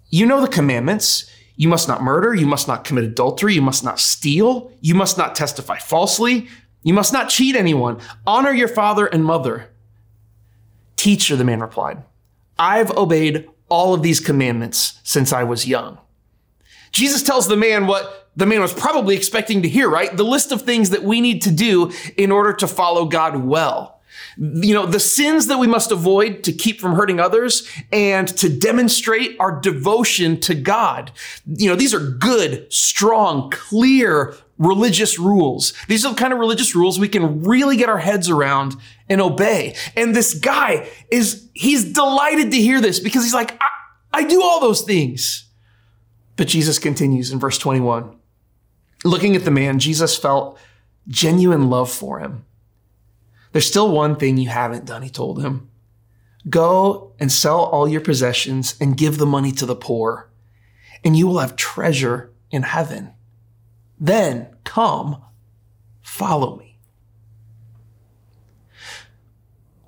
You 0.10 0.26
know 0.26 0.42
the 0.42 0.48
commandments. 0.48 1.32
You 1.56 1.70
must 1.70 1.88
not 1.88 2.04
murder. 2.04 2.36
You 2.36 2.46
must 2.46 2.68
not 2.68 2.84
commit 2.84 3.06
adultery. 3.06 3.54
You 3.56 3.62
must 3.62 3.84
not 3.84 4.00
steal. 4.00 4.72
You 4.82 4.94
must 4.94 5.18
not 5.18 5.36
testify 5.36 5.78
falsely. 5.78 6.50
You 6.84 6.94
must 6.94 7.14
not 7.14 7.30
cheat 7.30 7.56
anyone. 7.56 8.00
Honor 8.26 8.52
your 8.52 8.68
father 8.68 9.08
and 9.08 9.24
mother. 9.24 9.70
Teacher, 10.98 11.36
the 11.36 11.46
man 11.46 11.62
replied, 11.62 12.04
I've 12.60 12.92
obeyed 12.92 13.48
all 13.70 13.94
of 13.94 14.02
these 14.02 14.20
commandments 14.20 15.00
since 15.04 15.32
I 15.32 15.44
was 15.44 15.68
young. 15.68 16.00
Jesus 16.92 17.24
tells 17.24 17.48
the 17.48 17.58
man 17.58 17.88
what 17.88 18.30
the 18.36 18.46
man 18.46 18.62
was 18.62 18.74
probably 18.74 19.16
expecting 19.16 19.62
to 19.62 19.70
hear, 19.70 19.90
right? 19.90 20.16
The 20.16 20.24
list 20.24 20.52
of 20.52 20.62
things 20.62 20.90
that 20.92 21.04
we 21.04 21.22
need 21.22 21.42
to 21.44 21.52
do 21.52 21.92
in 22.18 22.32
order 22.32 22.54
to 22.54 22.68
follow 22.68 23.06
God 23.06 23.44
well 23.44 23.97
you 24.38 24.74
know, 24.74 24.86
the 24.86 25.00
sins 25.00 25.48
that 25.48 25.58
we 25.58 25.68
must 25.68 25.92
avoid 25.92 26.44
to 26.44 26.52
keep 26.52 26.80
from 26.80 26.94
hurting 26.94 27.20
others 27.20 27.68
and 27.92 28.28
to 28.38 28.50
demonstrate 28.50 29.36
our 29.40 29.60
devotion 29.60 30.40
to 30.42 30.54
God. 30.54 31.12
You 31.46 31.70
know, 31.70 31.76
these 31.76 31.94
are 31.94 32.00
good, 32.00 32.72
strong, 32.72 33.50
clear 33.50 34.36
religious 34.58 35.20
rules. 35.20 35.74
These 35.88 36.06
are 36.06 36.14
the 36.14 36.20
kind 36.20 36.34
of 36.34 36.40
religious 36.40 36.76
rules 36.76 37.00
we 37.00 37.10
can 37.10 37.42
really 37.44 37.78
get 37.78 37.90
our 37.90 37.98
heads 37.98 38.30
around 38.30 38.76
and 39.10 39.22
obey. 39.22 39.76
And 39.96 40.16
this 40.16 40.34
guy 40.34 40.90
is, 41.12 41.50
he's 41.54 41.94
delighted 41.94 42.52
to 42.52 42.58
hear 42.58 42.82
this 42.82 43.00
because 43.00 43.24
he's 43.24 43.34
like, 43.34 43.58
I, 43.62 43.68
I 44.14 44.24
do 44.24 44.42
all 44.44 44.60
those 44.60 44.82
things. 44.82 45.46
But 46.36 46.48
Jesus 46.48 46.80
continues 46.80 47.32
in 47.32 47.40
verse 47.40 47.58
21. 47.58 48.16
Looking 49.04 49.36
at 49.36 49.46
the 49.46 49.52
man, 49.52 49.80
Jesus 49.80 50.18
felt 50.18 50.60
genuine 51.08 51.70
love 51.70 51.90
for 51.90 52.20
him. 52.20 52.46
There's 53.58 53.66
still 53.66 53.90
one 53.90 54.18
thing 54.18 54.38
you 54.38 54.50
haven't 54.50 54.86
done, 54.86 55.02
he 55.02 55.10
told 55.10 55.42
him. 55.42 55.72
Go 56.48 57.14
and 57.20 57.32
sell 57.32 57.62
all 57.62 57.90
your 57.90 58.02
possessions 58.02 58.76
and 58.80 58.96
give 58.96 59.18
the 59.18 59.26
money 59.26 59.52
to 59.54 59.66
the 59.66 59.76
poor, 59.76 60.30
and 61.04 61.18
you 61.18 61.26
will 61.26 61.40
have 61.40 61.56
treasure 61.56 62.32
in 62.52 62.62
heaven. 62.62 63.14
Then 64.00 64.56
come, 64.64 65.24
follow 66.04 66.58
me. 66.58 66.78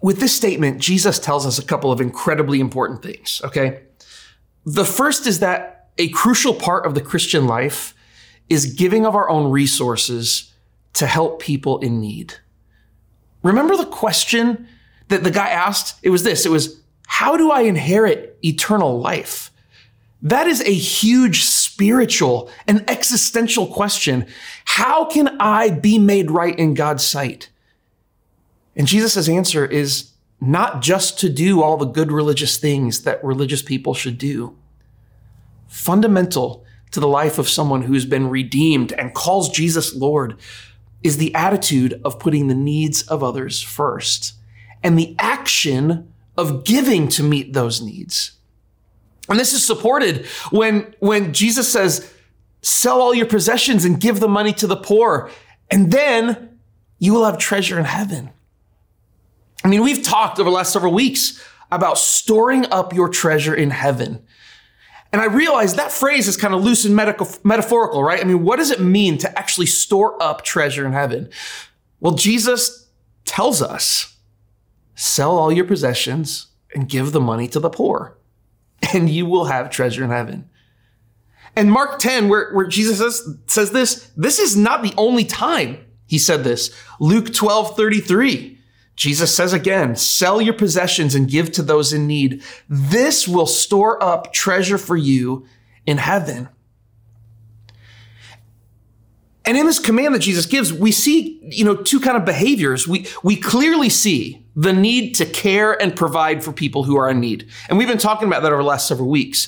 With 0.01 0.19
this 0.19 0.35
statement, 0.35 0.81
Jesus 0.81 1.19
tells 1.19 1.45
us 1.45 1.59
a 1.59 1.63
couple 1.63 1.91
of 1.91 2.01
incredibly 2.01 2.59
important 2.59 3.03
things, 3.03 3.39
okay? 3.45 3.83
The 4.65 4.83
first 4.83 5.27
is 5.27 5.41
that 5.41 5.91
a 5.99 6.09
crucial 6.09 6.55
part 6.55 6.87
of 6.87 6.95
the 6.95 7.01
Christian 7.01 7.45
life 7.45 7.93
is 8.49 8.73
giving 8.73 9.05
of 9.05 9.13
our 9.13 9.29
own 9.29 9.51
resources 9.51 10.55
to 10.93 11.05
help 11.05 11.39
people 11.39 11.77
in 11.81 12.01
need. 12.01 12.33
Remember 13.43 13.77
the 13.77 13.85
question 13.85 14.67
that 15.07 15.23
the 15.23 15.31
guy 15.31 15.49
asked? 15.49 15.99
It 16.03 16.09
was 16.09 16.23
this 16.23 16.45
it 16.45 16.51
was, 16.51 16.81
How 17.07 17.37
do 17.37 17.51
I 17.51 17.61
inherit 17.61 18.37
eternal 18.43 18.99
life? 18.99 19.51
That 20.21 20.47
is 20.47 20.61
a 20.61 20.73
huge 20.73 21.45
spiritual 21.45 22.49
and 22.67 22.87
existential 22.89 23.67
question. 23.67 24.25
How 24.65 25.05
can 25.05 25.37
I 25.39 25.69
be 25.69 25.97
made 25.97 26.29
right 26.29 26.57
in 26.57 26.73
God's 26.73 27.05
sight? 27.05 27.49
And 28.75 28.85
Jesus' 28.85 29.29
answer 29.29 29.65
is 29.65 30.11
not 30.41 30.81
just 30.81 31.19
to 31.19 31.29
do 31.29 31.61
all 31.61 31.77
the 31.77 31.85
good 31.85 32.11
religious 32.11 32.57
things 32.57 33.03
that 33.03 33.23
religious 33.23 33.61
people 33.61 33.93
should 33.93 34.17
do. 34.17 34.55
Fundamental 35.67 36.65
to 36.91 36.99
the 36.99 37.07
life 37.07 37.37
of 37.37 37.49
someone 37.49 37.83
who's 37.83 38.05
been 38.05 38.29
redeemed 38.29 38.91
and 38.93 39.13
calls 39.13 39.49
Jesus 39.49 39.95
Lord 39.95 40.37
is 41.03 41.17
the 41.17 41.33
attitude 41.35 41.99
of 42.03 42.19
putting 42.19 42.47
the 42.47 42.55
needs 42.55 43.01
of 43.03 43.23
others 43.23 43.61
first 43.61 44.33
and 44.83 44.97
the 44.97 45.15
action 45.19 46.11
of 46.37 46.63
giving 46.63 47.07
to 47.09 47.23
meet 47.23 47.53
those 47.53 47.81
needs. 47.81 48.31
And 49.29 49.39
this 49.39 49.53
is 49.53 49.65
supported 49.65 50.25
when, 50.51 50.93
when 50.99 51.33
Jesus 51.33 51.71
says, 51.71 52.11
sell 52.61 53.01
all 53.01 53.13
your 53.13 53.25
possessions 53.25 53.85
and 53.85 53.99
give 53.99 54.19
the 54.19 54.27
money 54.27 54.53
to 54.53 54.67
the 54.67 54.75
poor, 54.75 55.29
and 55.69 55.91
then 55.91 56.57
you 56.97 57.13
will 57.13 57.25
have 57.25 57.37
treasure 57.37 57.77
in 57.77 57.85
heaven. 57.85 58.31
I 59.63 59.67
mean, 59.67 59.83
we've 59.83 60.03
talked 60.03 60.39
over 60.39 60.49
the 60.49 60.55
last 60.55 60.73
several 60.73 60.93
weeks 60.93 61.45
about 61.71 61.97
storing 61.97 62.65
up 62.71 62.93
your 62.93 63.09
treasure 63.09 63.53
in 63.53 63.69
heaven. 63.69 64.23
And 65.11 65.21
I 65.21 65.25
realize 65.25 65.75
that 65.75 65.91
phrase 65.91 66.27
is 66.27 66.37
kind 66.37 66.53
of 66.53 66.63
loose 66.63 66.85
and 66.85 66.95
medical, 66.95 67.27
metaphorical, 67.43 68.03
right? 68.03 68.21
I 68.21 68.23
mean, 68.23 68.43
what 68.43 68.57
does 68.57 68.69
it 68.69 68.79
mean 68.79 69.17
to 69.19 69.39
actually 69.39 69.65
store 69.65 70.21
up 70.21 70.43
treasure 70.43 70.85
in 70.85 70.93
heaven? 70.93 71.29
Well, 71.99 72.13
Jesus 72.13 72.87
tells 73.25 73.61
us 73.61 74.15
sell 74.95 75.37
all 75.37 75.51
your 75.51 75.65
possessions 75.65 76.47
and 76.75 76.89
give 76.89 77.11
the 77.11 77.21
money 77.21 77.47
to 77.47 77.59
the 77.59 77.69
poor, 77.69 78.17
and 78.93 79.09
you 79.09 79.25
will 79.25 79.45
have 79.45 79.69
treasure 79.69 80.03
in 80.03 80.11
heaven. 80.11 80.49
And 81.55 81.71
Mark 81.71 81.99
10, 81.99 82.29
where, 82.29 82.51
where 82.53 82.67
Jesus 82.67 82.99
says, 82.99 83.37
says 83.47 83.71
this, 83.71 84.11
this 84.15 84.39
is 84.39 84.55
not 84.55 84.83
the 84.83 84.93
only 84.97 85.25
time 85.25 85.83
he 86.05 86.17
said 86.17 86.43
this. 86.43 86.71
Luke 86.99 87.33
12, 87.33 87.75
33. 87.75 88.58
Jesus 88.99 89.33
says 89.33 89.53
again, 89.53 89.95
sell 89.95 90.41
your 90.41 90.53
possessions 90.53 91.15
and 91.15 91.29
give 91.29 91.53
to 91.53 91.61
those 91.61 91.93
in 91.93 92.05
need. 92.05 92.43
This 92.67 93.29
will 93.29 93.45
store 93.45 94.03
up 94.03 94.33
treasure 94.33 94.77
for 94.77 94.97
you 94.97 95.45
in 95.85 95.97
heaven. 95.97 96.49
And 99.45 99.57
in 99.57 99.65
this 99.65 99.79
command 99.79 100.15
that 100.15 100.19
Jesus 100.19 100.45
gives, 100.45 100.73
we 100.73 100.91
see, 100.91 101.39
you 101.43 101.63
know, 101.63 101.77
two 101.77 102.01
kind 102.01 102.17
of 102.17 102.25
behaviors. 102.25 102.89
We, 102.89 103.07
we 103.23 103.37
clearly 103.37 103.87
see 103.87 104.45
the 104.53 104.73
need 104.73 105.15
to 105.15 105.25
care 105.25 105.81
and 105.81 105.95
provide 105.95 106.43
for 106.43 106.51
people 106.51 106.83
who 106.83 106.97
are 106.97 107.09
in 107.09 107.21
need. 107.21 107.47
And 107.69 107.77
we've 107.77 107.87
been 107.87 107.97
talking 107.97 108.27
about 108.27 108.43
that 108.43 108.51
over 108.51 108.61
the 108.61 108.67
last 108.67 108.85
several 108.85 109.07
weeks. 109.07 109.47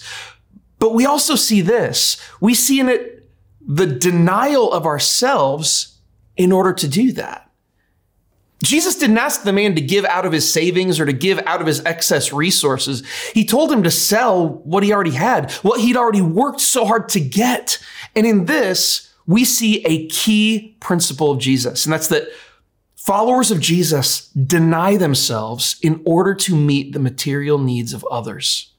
But 0.79 0.93
we 0.93 1.05
also 1.05 1.35
see 1.35 1.59
this. 1.59 2.25
We 2.39 2.53
see 2.53 2.79
in 2.79 2.87
it 2.87 3.29
the 3.59 3.85
denial 3.85 4.71
of 4.71 4.85
ourselves 4.85 5.99
in 6.37 6.53
order 6.53 6.71
to 6.71 6.87
do 6.87 7.11
that. 7.11 7.50
Jesus 8.63 8.97
didn't 8.97 9.17
ask 9.17 9.43
the 9.43 9.53
man 9.53 9.75
to 9.75 9.81
give 9.81 10.05
out 10.05 10.25
of 10.25 10.31
his 10.31 10.51
savings 10.51 10.99
or 10.99 11.05
to 11.05 11.13
give 11.13 11.39
out 11.45 11.61
of 11.61 11.67
his 11.67 11.83
excess 11.85 12.31
resources. 12.31 13.03
He 13.33 13.43
told 13.43 13.71
him 13.71 13.83
to 13.83 13.91
sell 13.91 14.47
what 14.47 14.83
he 14.83 14.93
already 14.93 15.11
had, 15.11 15.51
what 15.63 15.81
he'd 15.81 15.97
already 15.97 16.21
worked 16.21 16.61
so 16.61 16.85
hard 16.85 17.09
to 17.09 17.19
get. 17.19 17.79
And 18.15 18.27
in 18.27 18.45
this, 18.45 19.11
we 19.25 19.45
see 19.45 19.83
a 19.85 20.07
key 20.07 20.77
principle 20.79 21.31
of 21.31 21.39
Jesus, 21.39 21.85
and 21.85 21.93
that's 21.93 22.07
that 22.09 22.27
followers 22.95 23.49
of 23.49 23.59
Jesus 23.59 24.27
deny 24.29 24.97
themselves 24.97 25.77
in 25.81 26.01
order 26.05 26.35
to 26.35 26.55
meet 26.55 26.93
the 26.93 26.99
material 26.99 27.57
needs 27.57 27.93
of 27.93 28.05
others. 28.11 28.73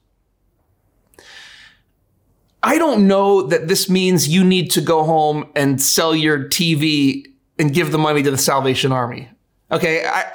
I 2.61 2.77
don't 2.77 3.07
know 3.07 3.41
that 3.41 3.67
this 3.67 3.89
means 3.89 4.29
you 4.29 4.45
need 4.45 4.71
to 4.71 4.81
go 4.81 5.03
home 5.03 5.49
and 5.53 5.81
sell 5.81 6.15
your 6.15 6.45
TV 6.45 7.25
and 7.59 7.73
give 7.73 7.91
the 7.91 7.97
money 7.97 8.23
to 8.23 8.31
the 8.31 8.37
Salvation 8.37 8.93
Army. 8.93 9.29
Okay. 9.71 10.05
I, 10.05 10.31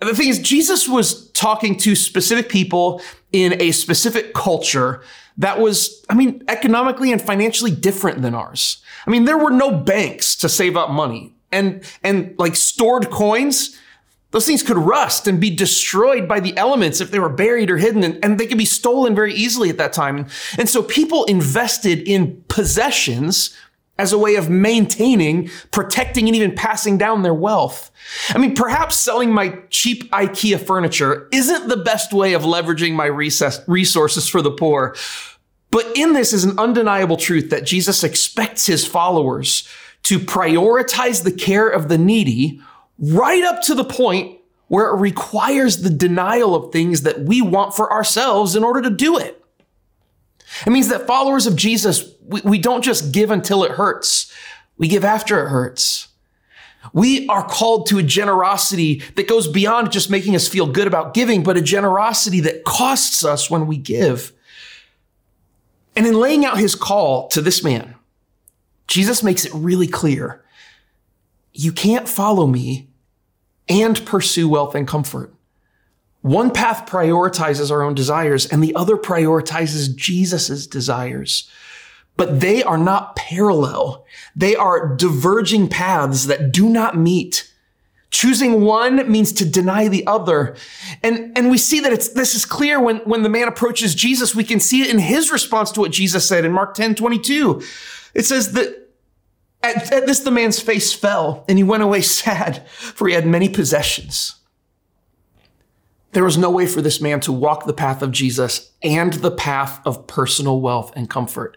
the 0.00 0.14
thing 0.14 0.28
is, 0.28 0.38
Jesus 0.38 0.88
was 0.88 1.30
talking 1.30 1.76
to 1.78 1.94
specific 1.94 2.48
people 2.48 3.00
in 3.32 3.60
a 3.60 3.70
specific 3.72 4.34
culture 4.34 5.02
that 5.38 5.60
was, 5.60 6.04
I 6.10 6.14
mean, 6.14 6.42
economically 6.48 7.12
and 7.12 7.22
financially 7.22 7.70
different 7.70 8.22
than 8.22 8.34
ours. 8.34 8.82
I 9.06 9.10
mean, 9.10 9.24
there 9.24 9.38
were 9.38 9.50
no 9.50 9.70
banks 9.70 10.36
to 10.36 10.48
save 10.48 10.76
up 10.76 10.90
money 10.90 11.34
and, 11.50 11.82
and 12.02 12.34
like 12.38 12.56
stored 12.56 13.10
coins. 13.10 13.78
Those 14.32 14.46
things 14.46 14.62
could 14.62 14.78
rust 14.78 15.28
and 15.28 15.40
be 15.40 15.50
destroyed 15.50 16.26
by 16.26 16.40
the 16.40 16.56
elements 16.56 17.00
if 17.00 17.10
they 17.10 17.18
were 17.18 17.28
buried 17.28 17.70
or 17.70 17.76
hidden, 17.76 18.02
and, 18.02 18.24
and 18.24 18.40
they 18.40 18.46
could 18.46 18.58
be 18.58 18.64
stolen 18.64 19.14
very 19.14 19.34
easily 19.34 19.68
at 19.68 19.78
that 19.78 19.92
time. 19.92 20.26
And 20.58 20.68
so 20.68 20.82
people 20.82 21.24
invested 21.24 22.06
in 22.08 22.42
possessions 22.48 23.56
as 23.98 24.12
a 24.12 24.18
way 24.18 24.36
of 24.36 24.48
maintaining, 24.48 25.50
protecting, 25.70 26.26
and 26.26 26.34
even 26.34 26.54
passing 26.54 26.96
down 26.98 27.22
their 27.22 27.34
wealth. 27.34 27.90
I 28.30 28.38
mean, 28.38 28.54
perhaps 28.54 28.98
selling 28.98 29.32
my 29.32 29.58
cheap 29.70 30.10
IKEA 30.10 30.58
furniture 30.58 31.28
isn't 31.30 31.68
the 31.68 31.76
best 31.76 32.12
way 32.12 32.32
of 32.32 32.42
leveraging 32.42 32.94
my 32.94 33.06
resources 33.06 34.28
for 34.28 34.42
the 34.42 34.50
poor. 34.50 34.96
But 35.70 35.90
in 35.94 36.12
this 36.14 36.32
is 36.32 36.44
an 36.44 36.58
undeniable 36.58 37.16
truth 37.16 37.50
that 37.50 37.64
Jesus 37.64 38.02
expects 38.02 38.66
his 38.66 38.86
followers 38.86 39.68
to 40.04 40.18
prioritize 40.18 41.22
the 41.22 41.32
care 41.32 41.68
of 41.68 41.88
the 41.88 41.98
needy 41.98 42.60
right 42.98 43.44
up 43.44 43.62
to 43.62 43.74
the 43.74 43.84
point 43.84 44.38
where 44.68 44.88
it 44.88 45.00
requires 45.00 45.82
the 45.82 45.90
denial 45.90 46.54
of 46.54 46.72
things 46.72 47.02
that 47.02 47.20
we 47.20 47.42
want 47.42 47.74
for 47.74 47.92
ourselves 47.92 48.56
in 48.56 48.64
order 48.64 48.80
to 48.82 48.90
do 48.90 49.18
it. 49.18 49.41
It 50.66 50.70
means 50.70 50.88
that 50.88 51.06
followers 51.06 51.46
of 51.46 51.56
Jesus, 51.56 52.12
we, 52.26 52.40
we 52.42 52.58
don't 52.58 52.82
just 52.82 53.12
give 53.12 53.30
until 53.30 53.64
it 53.64 53.72
hurts. 53.72 54.32
We 54.78 54.88
give 54.88 55.04
after 55.04 55.44
it 55.44 55.48
hurts. 55.48 56.08
We 56.92 57.28
are 57.28 57.46
called 57.46 57.86
to 57.86 57.98
a 57.98 58.02
generosity 58.02 59.02
that 59.14 59.28
goes 59.28 59.46
beyond 59.46 59.92
just 59.92 60.10
making 60.10 60.34
us 60.34 60.48
feel 60.48 60.66
good 60.66 60.86
about 60.86 61.14
giving, 61.14 61.42
but 61.42 61.56
a 61.56 61.62
generosity 61.62 62.40
that 62.40 62.64
costs 62.64 63.24
us 63.24 63.48
when 63.48 63.66
we 63.66 63.76
give. 63.76 64.32
And 65.94 66.06
in 66.06 66.14
laying 66.14 66.44
out 66.44 66.58
his 66.58 66.74
call 66.74 67.28
to 67.28 67.40
this 67.40 67.62
man, 67.62 67.94
Jesus 68.88 69.22
makes 69.22 69.44
it 69.44 69.52
really 69.54 69.86
clear. 69.86 70.42
You 71.52 71.70
can't 71.72 72.08
follow 72.08 72.46
me 72.46 72.88
and 73.68 74.04
pursue 74.04 74.48
wealth 74.48 74.74
and 74.74 74.88
comfort. 74.88 75.32
One 76.22 76.52
path 76.52 76.88
prioritizes 76.88 77.70
our 77.70 77.82
own 77.82 77.94
desires 77.94 78.46
and 78.46 78.62
the 78.62 78.74
other 78.74 78.96
prioritizes 78.96 79.94
Jesus' 79.94 80.66
desires. 80.66 81.50
but 82.16 82.40
they 82.40 82.62
are 82.62 82.78
not 82.78 83.16
parallel. 83.16 84.04
They 84.36 84.54
are 84.54 84.94
diverging 84.94 85.68
paths 85.68 86.26
that 86.26 86.52
do 86.52 86.68
not 86.68 86.96
meet. 86.96 87.50
Choosing 88.10 88.60
one 88.60 89.10
means 89.10 89.32
to 89.32 89.46
deny 89.46 89.88
the 89.88 90.06
other. 90.06 90.54
And, 91.02 91.36
and 91.36 91.50
we 91.50 91.56
see 91.56 91.80
that 91.80 91.92
it's, 91.92 92.08
this 92.08 92.34
is 92.34 92.44
clear 92.44 92.78
when, 92.78 92.98
when 92.98 93.22
the 93.22 93.30
man 93.30 93.48
approaches 93.48 93.94
Jesus. 93.94 94.34
We 94.34 94.44
can 94.44 94.60
see 94.60 94.82
it 94.82 94.90
in 94.90 94.98
his 94.98 95.32
response 95.32 95.72
to 95.72 95.80
what 95.80 95.90
Jesus 95.90 96.28
said 96.28 96.44
in 96.44 96.52
Mark 96.52 96.74
10, 96.74 96.94
22. 96.94 97.62
It 98.12 98.26
says 98.26 98.52
that 98.52 98.90
at, 99.62 99.90
at 99.90 100.06
this, 100.06 100.20
the 100.20 100.30
man's 100.30 100.60
face 100.60 100.92
fell 100.92 101.46
and 101.48 101.56
he 101.56 101.64
went 101.64 101.82
away 101.82 102.00
sad 102.02 102.68
for 102.68 103.08
he 103.08 103.14
had 103.14 103.26
many 103.26 103.48
possessions. 103.48 104.34
There 106.12 106.24
was 106.24 106.38
no 106.38 106.50
way 106.50 106.66
for 106.66 106.82
this 106.82 107.00
man 107.00 107.20
to 107.20 107.32
walk 107.32 107.66
the 107.66 107.72
path 107.72 108.02
of 108.02 108.12
Jesus 108.12 108.70
and 108.82 109.14
the 109.14 109.30
path 109.30 109.80
of 109.86 110.06
personal 110.06 110.60
wealth 110.60 110.92
and 110.94 111.08
comfort. 111.08 111.56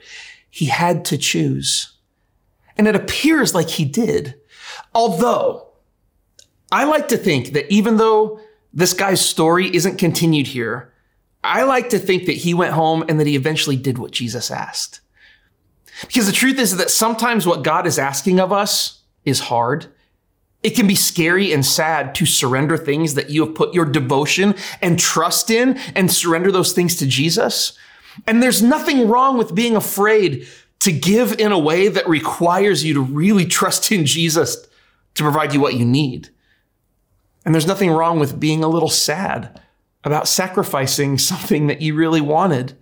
He 0.49 0.65
had 0.65 1.05
to 1.05 1.17
choose. 1.17 1.93
And 2.77 2.87
it 2.87 2.95
appears 2.95 3.53
like 3.53 3.69
he 3.69 3.85
did. 3.85 4.35
Although 4.93 5.67
I 6.71 6.85
like 6.85 7.09
to 7.09 7.17
think 7.17 7.53
that 7.53 7.71
even 7.71 7.97
though 7.97 8.39
this 8.73 8.93
guy's 8.93 9.23
story 9.23 9.73
isn't 9.73 9.97
continued 9.97 10.47
here, 10.47 10.93
I 11.43 11.63
like 11.63 11.89
to 11.89 11.99
think 11.99 12.25
that 12.25 12.37
he 12.37 12.53
went 12.53 12.73
home 12.73 13.03
and 13.07 13.19
that 13.19 13.27
he 13.27 13.35
eventually 13.35 13.75
did 13.75 13.97
what 13.97 14.11
Jesus 14.11 14.49
asked. 14.49 15.01
Because 16.01 16.25
the 16.25 16.31
truth 16.31 16.59
is 16.59 16.77
that 16.77 16.89
sometimes 16.89 17.45
what 17.45 17.63
God 17.63 17.85
is 17.87 17.99
asking 17.99 18.39
of 18.39 18.51
us 18.51 19.01
is 19.23 19.41
hard. 19.41 19.87
It 20.65 20.75
can 20.75 20.87
be 20.87 20.95
scary 20.95 21.53
and 21.53 21.63
sad 21.63 22.15
to 22.15 22.25
surrender 22.25 22.75
things 22.75 23.13
that 23.13 23.29
you 23.29 23.45
have 23.45 23.53
put 23.53 23.75
your 23.75 23.85
devotion 23.85 24.55
and 24.81 24.97
trust 24.97 25.51
in 25.51 25.77
and 25.93 26.11
surrender 26.11 26.51
those 26.51 26.73
things 26.73 26.95
to 26.95 27.05
Jesus. 27.05 27.77
And 28.25 28.41
there's 28.41 28.63
nothing 28.63 29.07
wrong 29.07 29.37
with 29.37 29.53
being 29.53 29.75
afraid 29.75 30.47
to 30.79 30.91
give 30.91 31.39
in 31.39 31.51
a 31.51 31.59
way 31.59 31.87
that 31.87 32.09
requires 32.09 32.83
you 32.83 32.95
to 32.95 33.01
really 33.01 33.45
trust 33.45 33.91
in 33.91 34.07
Jesus 34.07 34.67
to 35.13 35.21
provide 35.21 35.53
you 35.53 35.59
what 35.59 35.75
you 35.75 35.85
need. 35.85 36.29
And 37.45 37.53
there's 37.53 37.67
nothing 37.67 37.91
wrong 37.91 38.17
with 38.17 38.39
being 38.39 38.63
a 38.63 38.67
little 38.67 38.89
sad 38.89 39.61
about 40.03 40.27
sacrificing 40.27 41.17
something 41.19 41.67
that 41.67 41.83
you 41.83 41.93
really 41.93 42.21
wanted, 42.21 42.75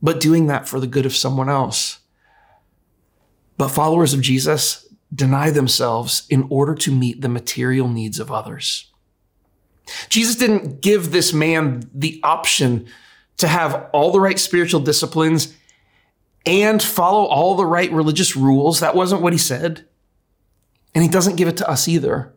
but 0.00 0.20
doing 0.20 0.46
that 0.46 0.66
for 0.66 0.80
the 0.80 0.86
good 0.86 1.04
of 1.04 1.14
someone 1.14 1.50
else. 1.50 1.98
But 3.58 3.68
followers 3.68 4.14
of 4.14 4.22
Jesus 4.22 4.89
deny 5.14 5.50
themselves 5.50 6.26
in 6.30 6.46
order 6.50 6.74
to 6.74 6.94
meet 6.94 7.20
the 7.20 7.28
material 7.28 7.88
needs 7.88 8.18
of 8.18 8.30
others. 8.30 8.90
Jesus 10.08 10.36
didn't 10.36 10.80
give 10.80 11.10
this 11.10 11.32
man 11.32 11.88
the 11.92 12.20
option 12.22 12.86
to 13.38 13.48
have 13.48 13.88
all 13.92 14.12
the 14.12 14.20
right 14.20 14.38
spiritual 14.38 14.80
disciplines 14.80 15.56
and 16.46 16.82
follow 16.82 17.24
all 17.24 17.56
the 17.56 17.66
right 17.66 17.90
religious 17.92 18.36
rules. 18.36 18.80
That 18.80 18.94
wasn't 18.94 19.22
what 19.22 19.32
he 19.32 19.38
said. 19.38 19.86
And 20.94 21.02
he 21.02 21.10
doesn't 21.10 21.36
give 21.36 21.48
it 21.48 21.56
to 21.58 21.68
us 21.68 21.88
either. 21.88 22.34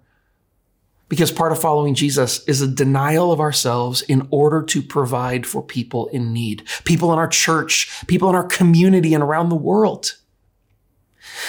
Because 1.10 1.32
part 1.32 1.52
of 1.52 1.62
following 1.62 1.94
Jesus 1.94 2.44
is 2.48 2.62
a 2.62 2.68
denial 2.68 3.32
of 3.32 3.40
ourselves 3.40 4.02
in 4.02 4.28
order 4.32 4.64
to 4.64 4.82
provide 4.82 5.46
for 5.46 5.62
people 5.62 6.08
in 6.08 6.34
need, 6.34 6.64
people 6.86 7.14
in 7.14 7.20
our 7.20 7.28
church, 7.28 7.92
people 8.08 8.30
in 8.30 8.36
our 8.36 8.48
community, 8.48 9.14
and 9.14 9.24
around 9.24 9.50
the 9.50 9.56
world. 9.56 10.16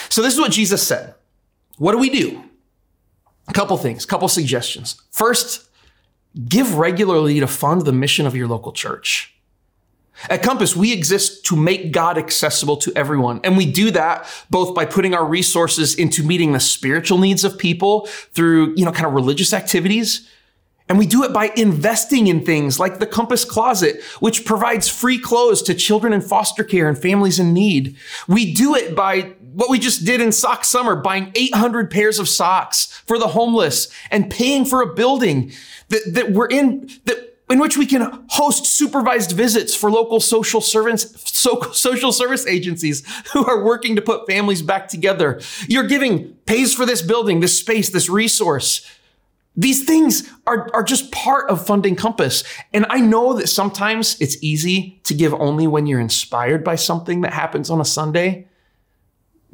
So 0.09 0.23
this 0.23 0.35
is 0.35 0.41
what 0.41 0.53
Jesus 0.53 0.87
said. 0.87 1.14
What 1.79 1.93
do 1.93 1.99
we 1.99 2.11
do? 2.11 2.43
A 3.49 3.53
couple 3.53 3.76
things, 3.76 4.05
a 4.05 4.07
couple 4.07 4.29
suggestions. 4.29 5.00
First, 5.11 5.69
give 6.49 6.76
regularly 6.76 7.41
to 7.41 7.47
fund 7.47 7.83
the 7.83 7.93
mission 7.93 8.26
of 8.26 8.35
your 8.35 8.49
local 8.49 8.73
church. 8.73 9.35
At 10.31 10.43
Compass, 10.43 10.76
we 10.76 10.93
exist 10.93 11.45
to 11.47 11.57
make 11.57 11.93
God 11.93 12.17
accessible 12.17 12.76
to 12.79 12.93
everyone. 12.95 13.41
And 13.45 13.57
we 13.57 13.71
do 13.71 13.91
that 13.91 14.26
both 14.49 14.75
by 14.75 14.85
putting 14.85 15.12
our 15.12 15.25
resources 15.25 15.95
into 15.95 16.23
meeting 16.23 16.53
the 16.53 16.61
spiritual 16.61 17.19
needs 17.19 17.45
of 17.45 17.59
people 17.59 18.07
through, 18.32 18.75
you 18.76 18.85
know, 18.85 18.93
kind 18.93 19.06
of 19.06 19.13
religious 19.13 19.52
activities. 19.52 20.28
And 20.89 20.99
we 20.99 21.06
do 21.06 21.25
it 21.25 21.32
by 21.32 21.50
investing 21.56 22.26
in 22.26 22.45
things 22.45 22.78
like 22.78 22.99
the 22.99 23.06
Compass 23.06 23.45
Closet, 23.45 24.02
which 24.21 24.45
provides 24.45 24.89
free 24.89 25.19
clothes 25.19 25.63
to 25.63 25.75
children 25.75 26.13
in 26.13 26.21
foster 26.21 26.63
care 26.63 26.89
and 26.89 26.97
families 26.97 27.39
in 27.39 27.52
need. 27.52 27.97
We 28.28 28.52
do 28.52 28.75
it 28.75 28.95
by 28.95 29.32
what 29.54 29.71
we 29.71 29.78
just 29.78 30.04
did 30.04 30.21
in 30.21 30.32
Sock 30.32 30.64
Summer, 30.64 30.97
buying 30.97 31.30
800 31.34 31.90
pairs 31.90 32.19
of 32.19 32.28
socks 32.28 32.86
for 33.06 33.19
the 33.19 33.28
homeless 33.28 33.88
and 34.10 34.30
paying 34.30 34.64
for 34.64 34.82
a 34.82 34.95
building 34.95 35.52
that, 35.88 36.02
that 36.14 36.32
we're 36.32 36.49
in, 36.49 36.90
that 37.04 37.34
in 37.50 37.60
which 37.60 37.76
we 37.76 37.86
can 37.86 38.25
host 38.30 38.67
supervised 38.67 39.32
visits 39.32 39.75
for 39.75 39.90
local 39.90 40.19
social 40.19 40.60
servants, 40.60 41.30
so, 41.30 41.60
social 41.73 42.10
service 42.10 42.47
agencies 42.47 43.04
who 43.32 43.45
are 43.45 43.62
working 43.62 43.97
to 43.97 44.02
put 44.02 44.26
families 44.26 44.62
back 44.62 44.88
together. 44.88 45.40
Your 45.69 45.86
giving 45.86 46.34
pays 46.47 46.75
for 46.75 46.86
this 46.86 47.02
building, 47.02 47.40
this 47.40 47.58
space, 47.58 47.90
this 47.90 48.08
resource. 48.08 48.84
These 49.56 49.84
things 49.84 50.28
are, 50.49 50.69
are 50.75 50.82
just 50.82 51.12
part 51.12 51.49
of 51.49 51.64
funding 51.64 51.95
Compass. 51.95 52.43
And 52.73 52.86
I 52.90 53.00
know 53.00 53.34
that 53.34 53.49
sometimes 53.49 54.21
it's 54.21 54.43
easy 54.43 55.00
to 55.04 55.14
give 55.14 55.32
only 55.34 55.69
when 55.69 55.86
you're 55.86 56.00
inspired 56.00 56.64
by 56.64 56.75
something 56.75 57.21
that 57.21 57.32
happens 57.32 57.71
on 57.71 57.80
a 57.80 57.84
Sunday. 57.84 58.49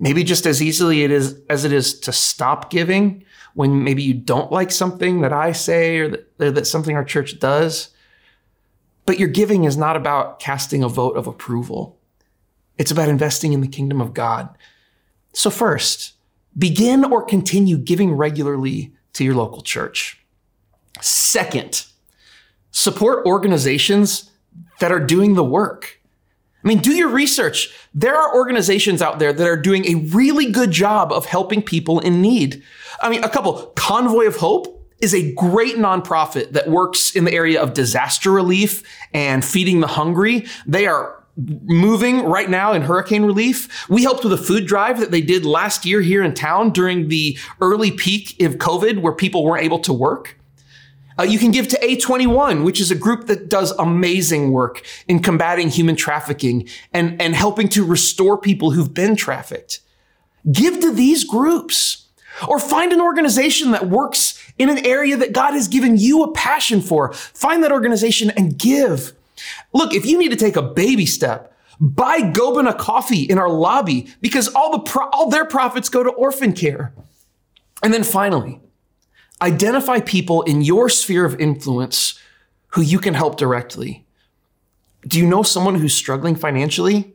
Maybe 0.03 0.25
just 0.25 0.47
as 0.47 0.63
easily 0.63 1.05
it 1.05 1.11
is 1.11 1.39
as 1.51 1.65
it 1.65 1.73
is 1.73 2.01
to 2.01 2.13
stop 2.13 2.71
giving 2.71 3.23
when 3.55 3.85
maybe 3.85 4.03
you 4.03 4.15
don't 4.15 4.51
like 4.51 4.71
something 4.71 5.21
that 5.21 5.33
I 5.33 5.53
say 5.53 5.99
or 5.99 6.09
that, 6.09 6.31
or 6.41 6.51
that 6.51 6.67
something 6.67 6.97
our 6.97 7.05
church 7.05 7.39
does. 7.39 7.91
But 9.05 9.19
your 9.19 9.29
giving 9.29 9.65
is 9.65 9.77
not 9.77 9.97
about 9.97 10.41
casting 10.41 10.83
a 10.83 10.89
vote 10.89 11.17
of 11.17 11.27
approval. 11.27 11.99
It's 12.79 12.91
about 12.91 13.11
investing 13.11 13.53
in 13.53 13.61
the 13.61 13.69
kingdom 13.69 14.01
of 14.01 14.15
God. 14.15 14.57
So 15.35 15.51
first, 15.51 16.15
begin 16.57 17.05
or 17.05 17.23
continue 17.23 17.77
giving 17.77 18.13
regularly 18.13 18.95
to 19.13 19.25
your 19.25 19.35
local 19.35 19.61
church. 19.61 20.25
Second, 21.03 21.85
support 22.71 23.27
organizations 23.27 24.31
that 24.81 24.93
are 24.93 25.01
doing 25.01 25.35
the 25.35 25.45
work. 25.45 26.00
I 26.63 26.69
mean, 26.69 26.79
do 26.79 26.93
your 26.93 27.09
research. 27.09 27.75
There 27.95 28.15
are 28.15 28.35
organizations 28.35 29.01
out 29.01 29.19
there 29.19 29.33
that 29.33 29.49
are 29.49 29.57
doing 29.57 29.87
a 29.87 29.95
really 30.15 30.51
good 30.51 30.71
job 30.71 31.13
of 31.13 31.27
helping 31.27 31.63
people 31.63 32.01
in 32.01 32.21
need. 32.21 32.63
I 33.01 33.09
mean, 33.09 33.25
a 33.25 33.29
couple, 33.29 33.73
Convoy 33.77 34.27
of 34.27 34.37
Hope 34.37 34.77
is 35.01 35.15
a 35.15 35.33
great 35.33 35.77
nonprofit 35.77 36.53
that 36.53 36.69
works 36.69 37.17
in 37.17 37.25
the 37.25 37.33
area 37.33 37.61
of 37.61 37.73
disaster 37.73 38.31
relief 38.31 38.83
and 39.15 39.45
feeding 39.45 39.81
the 39.81 39.87
hungry. 39.87 40.47
They 40.67 40.87
are 40.87 41.17
moving 41.37 42.25
right 42.25 42.51
now 42.51 42.73
in 42.73 42.83
hurricane 42.83 43.25
relief. 43.25 43.89
We 43.89 44.03
helped 44.03 44.25
with 44.25 44.33
a 44.33 44.39
food 44.39 44.67
drive 44.67 45.01
that 45.01 45.11
they 45.11 45.23
did 45.23 45.47
last 45.47 45.87
year 45.87 46.03
here 46.03 46.23
in 46.23 46.35
town 46.35 46.71
during 46.71 47.09
the 47.09 47.39
early 47.63 47.91
peak 47.91 48.41
of 48.43 48.57
COVID 48.57 49.01
where 49.01 49.15
people 49.15 49.45
weren't 49.45 49.65
able 49.65 49.79
to 49.81 49.93
work. 49.93 50.37
Uh, 51.21 51.23
you 51.23 51.39
can 51.39 51.51
give 51.51 51.69
to 51.69 51.79
A21, 51.81 52.65
which 52.65 52.81
is 52.81 52.91
a 52.91 52.95
group 52.95 53.27
that 53.27 53.51
does 53.51 53.73
amazing 53.73 54.53
work 54.53 54.83
in 55.07 55.21
combating 55.21 55.69
human 55.69 55.95
trafficking 55.95 56.67
and, 56.95 57.21
and 57.21 57.35
helping 57.35 57.69
to 57.69 57.85
restore 57.85 58.39
people 58.39 58.71
who've 58.71 58.95
been 58.95 59.15
trafficked. 59.15 59.81
Give 60.51 60.81
to 60.81 60.91
these 60.91 61.25
groups 61.25 62.09
or 62.49 62.59
find 62.59 62.91
an 62.91 63.03
organization 63.03 63.73
that 63.73 63.91
works 63.91 64.43
in 64.57 64.71
an 64.71 64.79
area 64.87 65.15
that 65.19 65.35
God 65.35 65.53
has 65.53 65.69
given 65.69 65.99
you 65.99 66.23
a 66.23 66.33
passion 66.33 66.81
for. 66.81 67.13
Find 67.13 67.63
that 67.65 67.73
organization 67.73 68.31
and 68.31 68.59
give. 68.59 69.13
Look, 69.75 69.93
if 69.93 70.07
you 70.07 70.17
need 70.17 70.31
to 70.31 70.37
take 70.37 70.57
a 70.57 70.63
baby 70.63 71.05
step, 71.05 71.55
buy 71.79 72.23
Gobin 72.23 72.67
a 72.67 72.73
coffee 72.73 73.25
in 73.25 73.39
our 73.39 73.51
lobby 73.51 74.09
because 74.23 74.49
all 74.55 74.73
the 74.73 74.91
pro- 74.91 75.11
all 75.11 75.29
their 75.29 75.45
profits 75.45 75.91
go 75.91 76.03
to 76.03 76.09
orphan 76.09 76.55
care. 76.55 76.95
And 77.83 77.93
then 77.93 78.05
finally, 78.05 78.61
Identify 79.43 80.01
people 80.01 80.43
in 80.43 80.61
your 80.63 80.89
sphere 80.89 81.25
of 81.25 81.41
influence 81.41 82.19
who 82.69 82.83
you 82.83 82.99
can 82.99 83.15
help 83.15 83.37
directly. 83.37 84.07
Do 85.07 85.19
you 85.19 85.27
know 85.27 85.43
someone 85.43 85.77
who's 85.77 85.95
struggling 85.95 86.37
financially? 86.37 87.15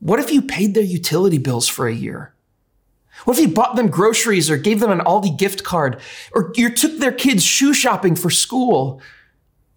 What 0.00 0.20
if 0.20 0.32
you 0.32 0.42
paid 0.42 0.74
their 0.74 0.82
utility 0.82 1.38
bills 1.38 1.68
for 1.68 1.86
a 1.86 1.94
year? 1.94 2.34
What 3.24 3.38
if 3.38 3.42
you 3.42 3.54
bought 3.54 3.76
them 3.76 3.88
groceries 3.88 4.50
or 4.50 4.56
gave 4.56 4.80
them 4.80 4.90
an 4.90 5.00
Aldi 5.00 5.38
gift 5.38 5.64
card 5.64 6.00
or 6.32 6.52
you 6.54 6.70
took 6.70 6.98
their 6.98 7.12
kids 7.12 7.42
shoe 7.42 7.72
shopping 7.72 8.14
for 8.14 8.30
school? 8.30 9.00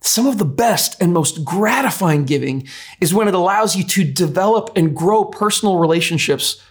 Some 0.01 0.27
of 0.27 0.37
the 0.37 0.45
best 0.45 1.01
and 1.01 1.13
most 1.13 1.43
gratifying 1.45 2.25
giving 2.25 2.67
is 2.99 3.13
when 3.13 3.27
it 3.27 3.33
allows 3.33 3.75
you 3.75 3.83
to 3.85 4.03
develop 4.03 4.71
and 4.75 4.95
grow 4.95 5.25
personal 5.25 5.77
relationships 5.77 6.61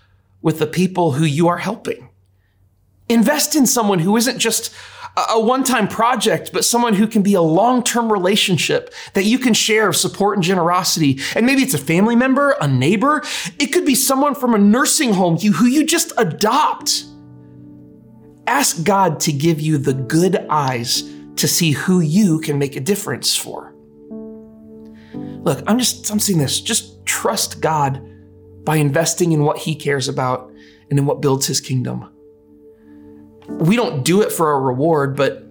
with 0.42 0.58
the 0.58 0.66
people 0.66 1.12
who 1.12 1.24
you 1.24 1.48
are 1.48 1.58
helping. 1.58 2.10
Invest 3.08 3.54
in 3.54 3.66
someone 3.66 3.98
who 3.98 4.16
isn't 4.16 4.38
just 4.38 4.74
a 5.30 5.38
one-time 5.38 5.86
project, 5.86 6.50
but 6.52 6.64
someone 6.64 6.94
who 6.94 7.06
can 7.06 7.22
be 7.22 7.34
a 7.34 7.40
long-term 7.40 8.10
relationship 8.10 8.92
that 9.12 9.24
you 9.24 9.38
can 9.38 9.54
share 9.54 9.88
of 9.88 9.94
support 9.94 10.36
and 10.36 10.42
generosity. 10.42 11.20
And 11.36 11.46
maybe 11.46 11.62
it's 11.62 11.74
a 11.74 11.78
family 11.78 12.16
member, 12.16 12.56
a 12.60 12.66
neighbor. 12.66 13.22
It 13.58 13.68
could 13.68 13.84
be 13.84 13.94
someone 13.94 14.34
from 14.34 14.54
a 14.54 14.58
nursing 14.58 15.12
home 15.12 15.36
who 15.38 15.66
you 15.66 15.86
just 15.86 16.12
adopt. 16.16 17.04
Ask 18.46 18.84
God 18.84 19.20
to 19.20 19.32
give 19.32 19.60
you 19.60 19.78
the 19.78 19.94
good 19.94 20.36
eyes 20.50 21.04
to 21.36 21.46
see 21.46 21.72
who 21.72 22.00
you 22.00 22.40
can 22.40 22.58
make 22.58 22.74
a 22.74 22.80
difference 22.80 23.36
for. 23.36 23.74
Look, 25.12 25.62
I'm 25.66 25.78
just, 25.78 26.10
I'm 26.10 26.18
saying 26.18 26.38
this. 26.38 26.60
Just 26.60 27.04
trust 27.06 27.60
God 27.60 28.02
by 28.64 28.76
investing 28.76 29.32
in 29.32 29.44
what 29.44 29.58
He 29.58 29.74
cares 29.74 30.08
about 30.08 30.50
and 30.90 30.98
in 30.98 31.06
what 31.06 31.20
builds 31.20 31.46
His 31.46 31.60
kingdom. 31.60 32.10
We 33.48 33.76
don't 33.76 34.04
do 34.04 34.22
it 34.22 34.32
for 34.32 34.52
a 34.52 34.60
reward, 34.60 35.16
but 35.16 35.44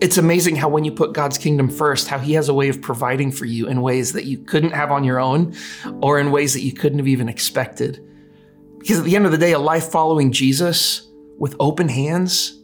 it's 0.00 0.18
amazing 0.18 0.56
how 0.56 0.68
when 0.68 0.84
you 0.84 0.92
put 0.92 1.12
God's 1.12 1.38
kingdom 1.38 1.68
first, 1.68 2.08
how 2.08 2.18
He 2.18 2.32
has 2.34 2.48
a 2.48 2.54
way 2.54 2.68
of 2.68 2.80
providing 2.82 3.30
for 3.30 3.44
you 3.44 3.68
in 3.68 3.80
ways 3.80 4.12
that 4.12 4.24
you 4.24 4.38
couldn't 4.38 4.72
have 4.72 4.90
on 4.90 5.04
your 5.04 5.20
own 5.20 5.54
or 6.02 6.18
in 6.18 6.30
ways 6.30 6.52
that 6.54 6.62
you 6.62 6.72
couldn't 6.72 6.98
have 6.98 7.08
even 7.08 7.28
expected. 7.28 8.04
Because 8.78 8.98
at 8.98 9.04
the 9.04 9.16
end 9.16 9.24
of 9.24 9.32
the 9.32 9.38
day, 9.38 9.52
a 9.52 9.58
life 9.58 9.90
following 9.90 10.32
Jesus 10.32 11.08
with 11.38 11.56
open 11.60 11.88
hands 11.88 12.60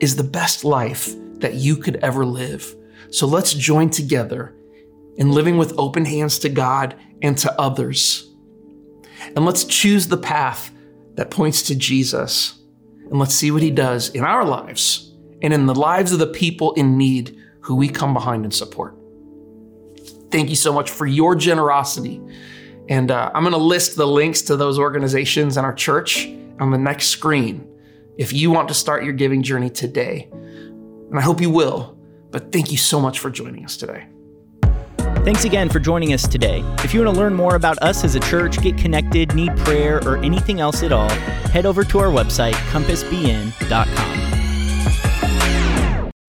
is 0.00 0.16
the 0.16 0.24
best 0.24 0.64
life 0.64 1.14
that 1.40 1.54
you 1.54 1.76
could 1.76 1.96
ever 1.96 2.24
live. 2.24 2.74
So 3.10 3.26
let's 3.26 3.54
join 3.54 3.90
together 3.90 4.54
in 5.16 5.32
living 5.32 5.56
with 5.56 5.74
open 5.78 6.04
hands 6.04 6.38
to 6.40 6.48
God 6.48 6.96
and 7.22 7.36
to 7.38 7.60
others. 7.60 8.30
And 9.34 9.44
let's 9.44 9.64
choose 9.64 10.08
the 10.08 10.16
path 10.16 10.70
that 11.14 11.30
points 11.30 11.62
to 11.62 11.74
Jesus. 11.74 12.60
And 13.10 13.18
let's 13.18 13.34
see 13.34 13.50
what 13.50 13.62
he 13.62 13.70
does 13.70 14.10
in 14.10 14.24
our 14.24 14.44
lives 14.44 15.12
and 15.42 15.52
in 15.52 15.66
the 15.66 15.74
lives 15.74 16.12
of 16.12 16.18
the 16.18 16.26
people 16.26 16.72
in 16.72 16.96
need 16.96 17.38
who 17.60 17.76
we 17.76 17.88
come 17.88 18.14
behind 18.14 18.44
and 18.44 18.54
support. 18.54 18.96
Thank 20.30 20.50
you 20.50 20.56
so 20.56 20.72
much 20.72 20.90
for 20.90 21.06
your 21.06 21.34
generosity. 21.34 22.20
And 22.88 23.10
uh, 23.10 23.30
I'm 23.34 23.42
going 23.42 23.52
to 23.52 23.58
list 23.58 23.96
the 23.96 24.06
links 24.06 24.42
to 24.42 24.56
those 24.56 24.78
organizations 24.78 25.56
and 25.56 25.64
our 25.64 25.74
church 25.74 26.26
on 26.60 26.70
the 26.70 26.78
next 26.78 27.08
screen 27.08 27.68
if 28.18 28.32
you 28.32 28.50
want 28.50 28.68
to 28.68 28.74
start 28.74 29.04
your 29.04 29.12
giving 29.12 29.42
journey 29.42 29.70
today. 29.70 30.28
And 30.32 31.18
I 31.18 31.22
hope 31.22 31.40
you 31.40 31.50
will. 31.50 31.98
But 32.30 32.52
thank 32.52 32.72
you 32.72 32.78
so 32.78 33.00
much 33.00 33.20
for 33.20 33.30
joining 33.30 33.64
us 33.64 33.76
today. 33.76 34.06
Thanks 35.24 35.46
again 35.46 35.70
for 35.70 35.80
joining 35.80 36.12
us 36.12 36.28
today. 36.28 36.62
If 36.84 36.92
you 36.92 37.02
want 37.02 37.14
to 37.14 37.18
learn 37.18 37.32
more 37.32 37.54
about 37.54 37.82
us 37.82 38.04
as 38.04 38.14
a 38.14 38.20
church, 38.20 38.60
get 38.60 38.76
connected, 38.76 39.34
need 39.34 39.56
prayer, 39.56 40.06
or 40.06 40.18
anything 40.18 40.60
else 40.60 40.82
at 40.82 40.92
all, 40.92 41.08
head 41.48 41.64
over 41.64 41.82
to 41.82 41.98
our 41.98 42.08
website, 42.08 42.52
compassbn.com. 42.70 44.33